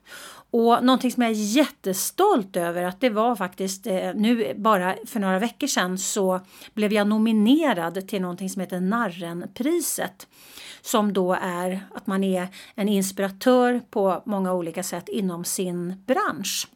Och 0.51 0.83
någonting 0.83 1.11
som 1.11 1.23
jag 1.23 1.31
är 1.31 1.35
jättestolt 1.35 2.55
över 2.55 2.83
att 2.83 3.01
det 3.01 3.09
var 3.09 3.35
faktiskt 3.35 3.87
eh, 3.87 4.13
nu 4.15 4.53
bara 4.57 4.95
för 5.05 5.19
några 5.19 5.39
veckor 5.39 5.67
sedan 5.67 5.97
så 5.97 6.41
blev 6.73 6.93
jag 6.93 7.07
nominerad 7.07 8.07
till 8.07 8.21
någonting 8.21 8.49
som 8.49 8.59
heter 8.59 8.79
Narrenpriset. 8.79 10.27
Som 10.81 11.13
då 11.13 11.37
är 11.41 11.85
att 11.93 12.07
man 12.07 12.23
är 12.23 12.47
en 12.75 12.89
inspiratör 12.89 13.81
på 13.89 14.23
många 14.25 14.53
olika 14.53 14.83
sätt 14.83 15.09
inom 15.09 15.45
sin 15.45 16.03
bransch 16.05 16.67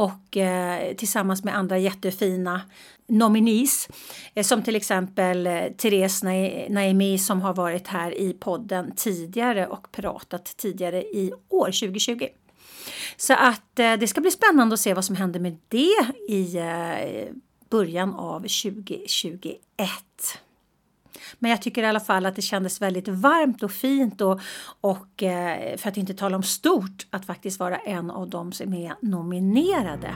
och 0.00 0.36
eh, 0.36 0.94
tillsammans 0.94 1.44
med 1.44 1.56
andra 1.56 1.78
jättefina 1.78 2.60
nominees 3.06 3.88
eh, 4.34 4.42
som 4.42 4.62
till 4.62 4.76
exempel 4.76 5.46
eh, 5.46 5.62
Therese 5.76 6.22
Naemi 6.68 7.18
som 7.18 7.40
har 7.40 7.54
varit 7.54 7.86
här 7.86 8.18
i 8.18 8.32
podden 8.32 8.92
tidigare 8.96 9.66
och 9.66 9.92
pratat 9.92 10.44
tidigare 10.44 11.02
i 11.02 11.32
år 11.48 11.66
2020. 11.66 12.26
Så 13.16 13.32
att 13.32 13.78
eh, 13.78 13.92
det 13.92 14.06
ska 14.06 14.20
bli 14.20 14.30
spännande 14.30 14.74
att 14.74 14.80
se 14.80 14.94
vad 14.94 15.04
som 15.04 15.16
händer 15.16 15.40
med 15.40 15.58
det 15.68 16.06
i 16.28 16.56
eh, 16.56 17.34
början 17.70 18.14
av 18.14 18.40
2021. 18.40 19.60
Men 21.38 21.50
jag 21.50 21.62
tycker 21.62 21.82
i 21.82 21.86
alla 21.86 22.00
fall 22.00 22.26
att 22.26 22.36
det 22.36 22.42
kändes 22.42 22.80
väldigt 22.82 23.08
varmt 23.08 23.62
och 23.62 23.72
fint 23.72 24.20
och, 24.20 24.40
och 24.80 25.22
eh, 25.22 25.76
för 25.76 25.88
att 25.88 25.96
inte 25.96 26.14
tala 26.14 26.36
om 26.36 26.42
stort 26.42 27.06
att 27.10 27.26
faktiskt 27.26 27.60
vara 27.60 27.76
en 27.76 28.10
av 28.10 28.30
dem 28.30 28.52
som 28.52 28.74
är 28.74 28.94
nominerade. 29.00 30.14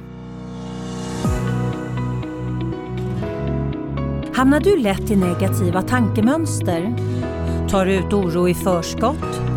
Hamnar 4.35 4.61
du 4.61 4.77
lätt 4.77 5.11
i 5.11 5.17
negativa 5.17 5.83
tankemönster? 5.83 6.95
Tar 7.71 7.87
du 7.87 7.95
ut 7.95 8.13
oro 8.13 8.49
i 8.49 8.55
förskott? 8.55 9.54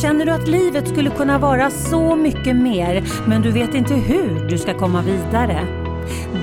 Känner 0.00 0.26
du 0.26 0.32
att 0.32 0.48
livet 0.48 0.88
skulle 0.88 1.10
kunna 1.10 1.38
vara 1.38 1.70
så 1.70 2.16
mycket 2.16 2.56
mer 2.56 3.04
men 3.28 3.42
du 3.42 3.50
vet 3.50 3.74
inte 3.74 3.94
hur 3.94 4.48
du 4.48 4.58
ska 4.58 4.78
komma 4.78 5.02
vidare? 5.02 5.66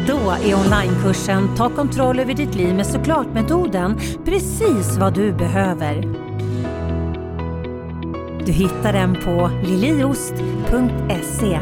Då 0.08 0.32
är 0.32 0.56
onlinekursen 0.56 1.56
Ta 1.58 1.70
kontroll 1.70 2.20
över 2.20 2.34
ditt 2.34 2.56
liv 2.56 2.76
med 2.76 2.86
såklart-metoden 2.86 4.00
precis 4.26 4.98
vad 4.98 5.14
du 5.14 5.34
behöver. 5.34 6.02
Du 8.46 8.52
hittar 8.52 8.94
den 8.94 9.16
på 9.16 9.52
liliost.se 9.64 11.60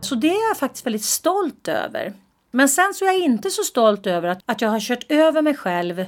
Så 0.00 0.14
det 0.14 0.28
är 0.28 0.48
jag 0.48 0.56
faktiskt 0.56 0.86
väldigt 0.86 1.04
stolt 1.04 1.68
över. 1.68 2.12
Men 2.50 2.68
sen 2.68 2.94
så 2.94 3.04
är 3.04 3.08
jag 3.08 3.18
inte 3.18 3.50
så 3.50 3.62
stolt 3.62 4.06
över 4.06 4.28
att, 4.28 4.38
att 4.46 4.60
jag 4.60 4.68
har 4.68 4.80
kört 4.80 5.04
över 5.08 5.42
mig 5.42 5.54
själv 5.54 6.04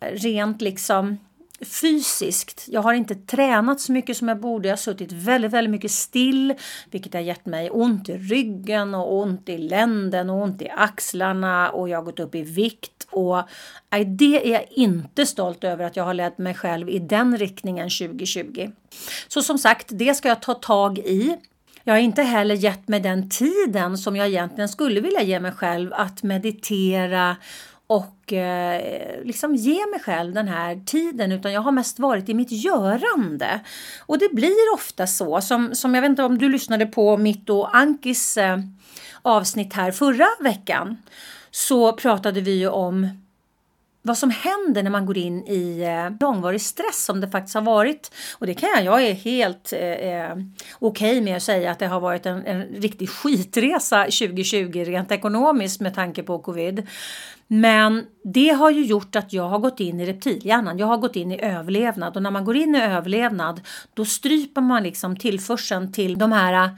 rent 0.00 0.60
liksom 0.60 1.18
fysiskt. 1.60 2.64
Jag 2.68 2.82
har 2.82 2.94
inte 2.94 3.14
tränat 3.14 3.80
så 3.80 3.92
mycket 3.92 4.16
som 4.16 4.28
jag 4.28 4.40
borde. 4.40 4.68
Jag 4.68 4.72
har 4.72 4.78
suttit 4.78 5.12
väldigt, 5.12 5.52
väldigt 5.52 5.70
mycket 5.70 5.90
still, 5.90 6.54
vilket 6.90 7.14
har 7.14 7.20
gett 7.20 7.46
mig 7.46 7.70
ont 7.70 8.08
i 8.08 8.18
ryggen 8.18 8.94
och 8.94 9.18
ont 9.18 9.48
i 9.48 9.58
länden 9.58 10.30
och 10.30 10.42
ont 10.42 10.62
i 10.62 10.68
axlarna 10.76 11.70
och 11.70 11.88
jag 11.88 11.98
har 11.98 12.04
gått 12.04 12.20
upp 12.20 12.34
i 12.34 12.42
vikt. 12.42 13.06
Och 13.10 13.42
nej, 13.90 14.04
det 14.04 14.48
är 14.48 14.52
jag 14.52 14.64
inte 14.70 15.26
stolt 15.26 15.64
över 15.64 15.84
att 15.84 15.96
jag 15.96 16.04
har 16.04 16.14
lett 16.14 16.38
mig 16.38 16.54
själv 16.54 16.88
i 16.88 16.98
den 16.98 17.38
riktningen 17.38 17.90
2020. 17.90 18.70
Så 19.28 19.42
som 19.42 19.58
sagt, 19.58 19.86
det 19.90 20.14
ska 20.14 20.28
jag 20.28 20.42
ta 20.42 20.54
tag 20.54 20.98
i. 20.98 21.36
Jag 21.88 21.94
har 21.94 22.00
inte 22.00 22.22
heller 22.22 22.54
gett 22.54 22.88
mig 22.88 23.00
den 23.00 23.30
tiden 23.30 23.98
som 23.98 24.16
jag 24.16 24.28
egentligen 24.28 24.68
skulle 24.68 25.00
vilja 25.00 25.22
ge 25.22 25.40
mig 25.40 25.52
själv 25.52 25.92
att 25.92 26.22
meditera 26.22 27.36
och 27.86 28.32
eh, 28.32 29.24
liksom 29.24 29.54
ge 29.54 29.86
mig 29.86 30.00
själv 30.00 30.34
den 30.34 30.48
här 30.48 30.84
tiden 30.86 31.32
utan 31.32 31.52
jag 31.52 31.60
har 31.60 31.72
mest 31.72 31.98
varit 31.98 32.28
i 32.28 32.34
mitt 32.34 32.52
görande. 32.52 33.60
Och 34.06 34.18
det 34.18 34.34
blir 34.34 34.74
ofta 34.74 35.06
så, 35.06 35.40
som, 35.40 35.74
som 35.74 35.94
jag 35.94 36.02
vet 36.02 36.08
inte 36.08 36.22
om 36.22 36.38
du 36.38 36.48
lyssnade 36.48 36.86
på 36.86 37.16
mitt 37.16 37.50
och 37.50 37.76
Ankis 37.76 38.36
eh, 38.36 38.58
avsnitt 39.22 39.74
här 39.74 39.92
förra 39.92 40.26
veckan 40.40 40.96
så 41.50 41.92
pratade 41.92 42.40
vi 42.40 42.58
ju 42.58 42.68
om 42.68 43.08
vad 44.02 44.18
som 44.18 44.30
händer 44.30 44.82
när 44.82 44.90
man 44.90 45.06
går 45.06 45.18
in 45.18 45.46
i 45.46 45.80
eh, 45.82 46.16
långvarig 46.20 46.60
stress 46.60 47.04
som 47.04 47.20
det 47.20 47.28
faktiskt 47.28 47.54
har 47.54 47.62
varit. 47.62 48.14
Och 48.38 48.46
det 48.46 48.54
kan 48.54 48.68
jag, 48.74 48.84
jag 48.84 49.02
är 49.02 49.14
helt 49.14 49.72
eh, 49.72 49.80
eh 49.80 50.36
okej 50.78 51.10
okay 51.10 51.20
med 51.20 51.36
att 51.36 51.42
säga 51.42 51.70
att 51.70 51.78
det 51.78 51.86
har 51.86 52.00
varit 52.00 52.26
en, 52.26 52.46
en 52.46 52.62
riktig 52.62 53.08
skitresa 53.08 54.02
2020 54.04 54.84
rent 54.86 55.12
ekonomiskt 55.12 55.80
med 55.80 55.94
tanke 55.94 56.22
på 56.22 56.38
covid. 56.38 56.86
Men 57.46 58.04
det 58.24 58.48
har 58.48 58.70
ju 58.70 58.84
gjort 58.84 59.16
att 59.16 59.32
jag 59.32 59.48
har 59.48 59.58
gått 59.58 59.80
in 59.80 60.00
i 60.00 60.06
reptilhjärnan. 60.06 60.78
Jag 60.78 60.86
har 60.86 60.96
gått 60.96 61.16
in 61.16 61.32
i 61.32 61.40
överlevnad 61.42 62.16
och 62.16 62.22
när 62.22 62.30
man 62.30 62.44
går 62.44 62.56
in 62.56 62.74
i 62.74 62.82
överlevnad 62.82 63.60
då 63.94 64.04
stryper 64.04 64.60
man 64.60 64.82
liksom 64.82 65.16
tillförseln 65.16 65.92
till 65.92 66.18
de 66.18 66.32
här 66.32 66.64
eh, 66.64 66.70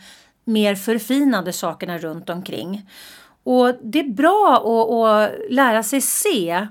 mer 0.45 0.75
förfinade 0.75 1.53
sakerna 1.53 1.99
runt 1.99 2.31
omkring. 2.31 2.89
Och 3.43 3.75
det 3.83 4.01
är 4.01 4.09
bra 4.09 4.57
att, 4.57 4.91
att 4.91 5.53
lära 5.53 5.83
sig 5.83 6.01
se 6.01 6.67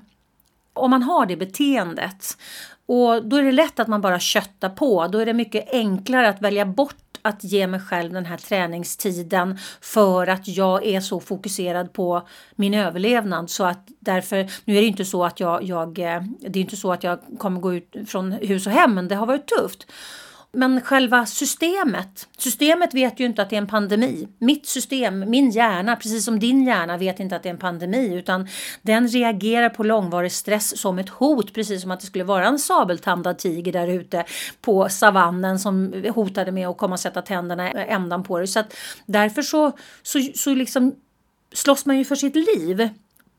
om 0.74 0.92
man 0.92 1.04
har 1.04 1.26
det 1.26 1.38
beteendet 1.38 2.38
och 2.86 3.26
då 3.26 3.36
är 3.36 3.44
det 3.44 3.52
lätt 3.52 3.80
att 3.80 3.88
man 3.88 4.02
bara 4.02 4.20
köttar 4.20 4.70
på. 4.70 5.08
Då 5.08 5.18
är 5.18 5.26
det 5.26 5.34
mycket 5.34 5.74
enklare 5.74 6.30
att 6.30 6.42
välja 6.42 6.66
bort 6.66 6.96
att 7.22 7.44
ge 7.44 7.68
mig 7.68 7.80
själv 7.80 8.14
den 8.14 8.26
här 8.26 8.38
träningstiden 8.38 9.60
för 9.82 10.28
att 10.28 10.48
jag 10.48 10.86
är 10.86 11.02
så 11.02 11.20
fokuserad 11.20 11.94
på 11.94 12.28
min 12.56 12.74
överlevnad 12.74 13.50
så 13.50 13.64
att 13.64 13.88
därför, 14.00 14.52
nu 14.66 14.78
är 14.78 14.82
det 14.82 14.88
inte 14.88 15.06
så 15.06 15.24
att 15.26 15.40
jag, 15.40 15.64
jag 15.64 16.00
eh, 16.00 16.24
det 16.40 16.60
är 16.60 16.62
inte 16.62 16.78
så 16.78 16.92
att 16.92 17.04
jag 17.04 17.20
kommer 17.38 17.62
gå 17.62 17.74
ut 17.74 17.96
från 18.08 18.32
hus 18.32 18.68
och 18.68 18.74
hem 18.74 18.96
men 18.96 19.08
det 19.08 19.16
har 19.16 19.26
varit 19.26 19.48
tufft. 19.48 19.92
Men 20.52 20.82
själva 20.82 21.26
systemet, 21.26 22.28
systemet 22.38 22.93
vet 22.93 23.20
ju 23.20 23.26
inte 23.26 23.41
att 23.41 23.50
det 23.50 23.56
är 23.56 23.62
en 23.62 23.68
pandemi. 23.68 24.28
Mitt 24.39 24.66
system, 24.66 25.30
min 25.30 25.50
hjärna, 25.50 25.95
precis 25.95 26.26
som 26.26 26.39
din 26.39 26.64
hjärna 26.64 26.97
vet 26.97 27.20
inte 27.20 27.36
att 27.36 27.43
det 27.43 27.50
är 27.50 27.54
en 27.54 27.60
pandemi 27.60 28.16
utan 28.16 28.47
den 28.82 29.08
reagerar 29.08 29.70
på 29.70 29.84
långvarig 29.84 30.32
stress 30.32 30.78
som 30.78 31.00
ett 31.00 31.10
hot, 31.10 31.54
precis 31.54 31.82
som 31.82 31.91
att 31.91 32.00
det 32.00 32.06
skulle 32.06 32.24
vara 32.24 32.47
en 32.47 32.60
sabeltandad 32.60 33.38
tiger 33.38 33.72
där 33.72 33.88
ute 33.88 34.26
på 34.62 34.89
savannen 34.89 35.60
som 35.60 36.04
hotade 36.16 36.52
med 36.52 36.68
att 36.68 36.78
komma 36.78 36.93
och 36.93 37.00
sätta 37.00 37.22
tänderna 37.22 37.72
ändan 37.72 38.24
på 38.24 38.38
dig. 38.38 38.47
Så 38.47 38.60
att 38.60 38.74
därför 39.06 39.41
så, 39.41 39.72
så, 40.04 40.20
så 40.36 40.56
liksom 40.56 40.95
slåss 41.54 41.86
man 41.86 41.97
ju 41.97 42.06
för 42.06 42.16
sitt 42.16 42.36
liv 42.36 42.89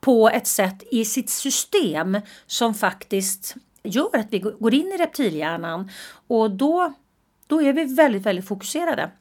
på 0.01 0.29
ett 0.29 0.47
sätt 0.47 0.83
i 0.91 1.05
sitt 1.05 1.29
system 1.29 2.17
som 2.47 2.73
faktiskt 2.73 3.55
gör 3.83 4.17
att 4.17 4.27
vi 4.29 4.39
går 4.39 4.73
in 4.73 4.87
i 4.87 4.97
reptilhjärnan 4.97 5.89
och 6.27 6.51
då 6.51 6.93
då 7.51 7.61
är 7.61 7.73
vi 7.73 7.83
väldigt, 7.83 8.25
väldigt 8.25 8.47
fokuserade. 8.47 9.11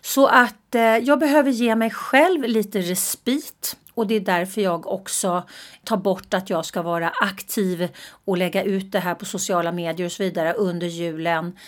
Så 0.00 0.26
att 0.26 0.74
eh, 0.74 0.82
jag 0.82 1.18
behöver 1.18 1.50
ge 1.50 1.76
mig 1.76 1.90
själv 1.90 2.42
lite 2.44 2.80
respit 2.80 3.76
och 3.94 4.06
det 4.06 4.14
är 4.14 4.20
därför 4.20 4.60
jag 4.60 4.86
också 4.86 5.42
tar 5.84 5.96
bort 5.96 6.34
att 6.34 6.50
jag 6.50 6.64
ska 6.64 6.82
vara 6.82 7.12
aktiv 7.20 7.88
och 8.24 8.36
lägga 8.36 8.62
ut 8.62 8.92
det 8.92 8.98
här 8.98 9.14
på 9.14 9.24
sociala 9.24 9.72
medier 9.72 10.06
och 10.06 10.12
så 10.12 10.22
vidare 10.22 10.52
under 10.52 10.86
julen. 10.86 11.58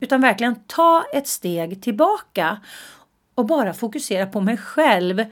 Utan 0.00 0.20
verkligen 0.20 0.54
ta 0.66 1.04
ett 1.12 1.28
steg 1.28 1.82
tillbaka 1.82 2.60
och 3.34 3.46
bara 3.46 3.74
fokusera 3.74 4.26
på 4.26 4.40
mig 4.40 4.56
själv 4.56 5.24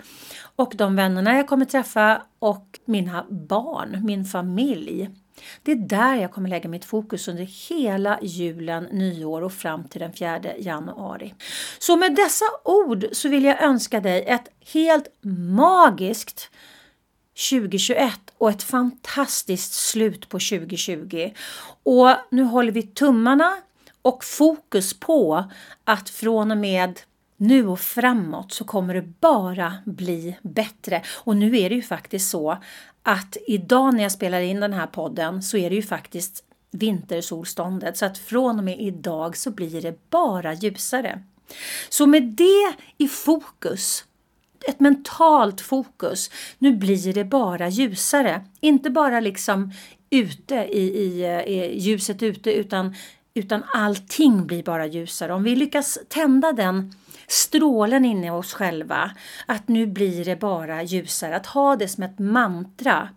och 0.57 0.73
de 0.77 0.97
vännerna 0.97 1.37
jag 1.37 1.49
kommer 1.49 1.65
träffa 1.65 2.23
och 2.39 2.79
mina 2.85 3.27
barn, 3.31 4.05
min 4.05 4.25
familj. 4.25 5.11
Det 5.63 5.73
är 5.73 5.77
där 5.77 6.15
jag 6.15 6.33
kommer 6.33 6.49
lägga 6.49 6.69
mitt 6.69 6.85
fokus 6.85 7.29
under 7.29 7.45
hela 7.69 8.19
julen, 8.23 8.85
nyår 8.85 9.43
och 9.43 9.53
fram 9.53 9.89
till 9.89 10.01
den 10.01 10.13
4 10.13 10.41
januari. 10.59 11.35
Så 11.79 11.97
med 11.97 12.15
dessa 12.15 12.45
ord 12.65 13.07
så 13.13 13.29
vill 13.29 13.45
jag 13.45 13.63
önska 13.63 14.01
dig 14.01 14.25
ett 14.27 14.49
helt 14.73 15.07
magiskt 15.51 16.51
2021 17.51 18.13
och 18.39 18.51
ett 18.51 18.63
fantastiskt 18.63 19.73
slut 19.73 20.29
på 20.29 20.39
2020. 20.39 21.31
Och 21.83 22.09
nu 22.31 22.43
håller 22.43 22.73
vi 22.73 22.83
tummarna 22.83 23.57
och 24.03 24.25
fokus 24.25 25.01
på 25.01 25.45
att 25.85 26.11
från 26.11 26.51
och 26.51 26.59
med 26.59 27.01
nu 27.39 27.69
och 27.69 27.81
framåt 27.81 28.53
så 28.53 28.65
kommer 28.65 28.95
det 28.95 29.03
bara 29.21 29.75
bli 29.85 30.37
bättre. 30.43 31.03
Och 31.09 31.37
nu 31.37 31.59
är 31.59 31.69
det 31.69 31.77
ju 31.77 31.83
faktiskt 31.83 32.31
så 32.31 32.59
att 33.03 33.37
idag 33.47 33.95
när 33.95 34.03
jag 34.03 34.13
spelar 34.13 34.41
in 34.41 34.61
den 34.61 34.73
här 34.73 34.87
podden 34.87 35.43
så 35.43 35.57
är 35.57 35.71
det 35.71 35.77
ju 35.77 35.83
faktiskt 35.83 36.45
vintersolståndet 36.71 37.97
så 37.97 38.07
att 38.07 38.19
från 38.19 38.59
och 38.59 38.65
med 38.65 38.81
idag 38.81 39.37
så 39.37 39.51
blir 39.51 39.83
det 39.83 40.11
bara 40.11 40.55
ljusare. 40.55 41.23
Så 41.89 42.07
med 42.07 42.23
det 42.23 42.75
i 42.99 43.09
fokus 43.09 44.05
ett 44.69 44.81
mentalt 44.81 45.61
fokus. 45.61 46.31
Nu 46.59 46.77
blir 46.77 47.13
det 47.15 47.25
bara 47.25 47.69
ljusare. 47.69 48.45
Inte 48.61 48.91
bara 48.91 49.21
liksom 49.21 49.73
ute 50.11 50.55
i, 50.55 50.81
i, 50.81 51.25
i 51.47 51.81
ljuset 51.81 52.23
ute 52.23 52.53
utan 52.53 52.95
utan 53.35 53.63
allting 53.75 54.47
blir 54.47 54.63
bara 54.63 54.87
ljusare. 54.87 55.35
Om 55.35 55.43
vi 55.43 55.57
lyckas 55.57 55.99
tända 56.09 56.53
den 56.53 56.95
strålen 57.29 58.05
inne 58.05 58.27
i 58.27 58.31
oss 58.31 58.55
själva, 58.55 59.11
att 59.47 59.69
nu 59.69 59.87
blir 59.87 60.25
det 60.25 60.37
bara 60.37 60.83
ljusare, 60.83 61.37
att 61.37 61.47
ha 61.47 61.77
det 61.77 61.89
som 61.89 62.05
ett 62.05 62.19
mantra, 62.19 63.09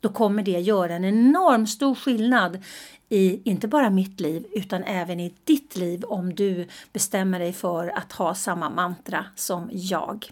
då 0.00 0.08
kommer 0.08 0.42
det 0.42 0.50
göra 0.50 0.94
en 0.94 1.04
enorm 1.04 1.66
stor 1.66 1.94
skillnad 1.94 2.64
i 3.08 3.50
inte 3.50 3.68
bara 3.68 3.90
mitt 3.90 4.20
liv 4.20 4.46
utan 4.52 4.84
även 4.84 5.20
i 5.20 5.34
ditt 5.44 5.76
liv 5.76 6.04
om 6.04 6.34
du 6.34 6.68
bestämmer 6.92 7.38
dig 7.38 7.52
för 7.52 7.98
att 7.98 8.12
ha 8.12 8.34
samma 8.34 8.70
mantra 8.70 9.24
som 9.34 9.70
jag. 9.72 10.30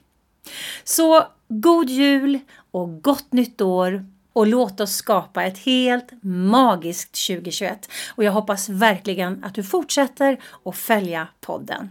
Så 0.84 1.24
god 1.48 1.90
jul 1.90 2.38
och 2.70 3.02
gott 3.02 3.32
nytt 3.32 3.60
år 3.60 4.06
och 4.32 4.46
låt 4.46 4.80
oss 4.80 4.94
skapa 4.94 5.44
ett 5.44 5.58
helt 5.58 6.12
magiskt 6.22 7.26
2021. 7.28 7.88
Och 8.14 8.24
jag 8.24 8.32
hoppas 8.32 8.68
verkligen 8.68 9.44
att 9.44 9.54
du 9.54 9.62
fortsätter 9.62 10.40
att 10.64 10.76
följa 10.76 11.28
podden. 11.40 11.90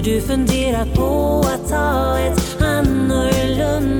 Har 0.00 0.04
du 0.04 0.20
funderat 0.20 0.94
på 0.94 1.40
att 1.46 1.68
ta 1.68 2.18
ett 2.18 2.62
annorlunda 2.62 3.99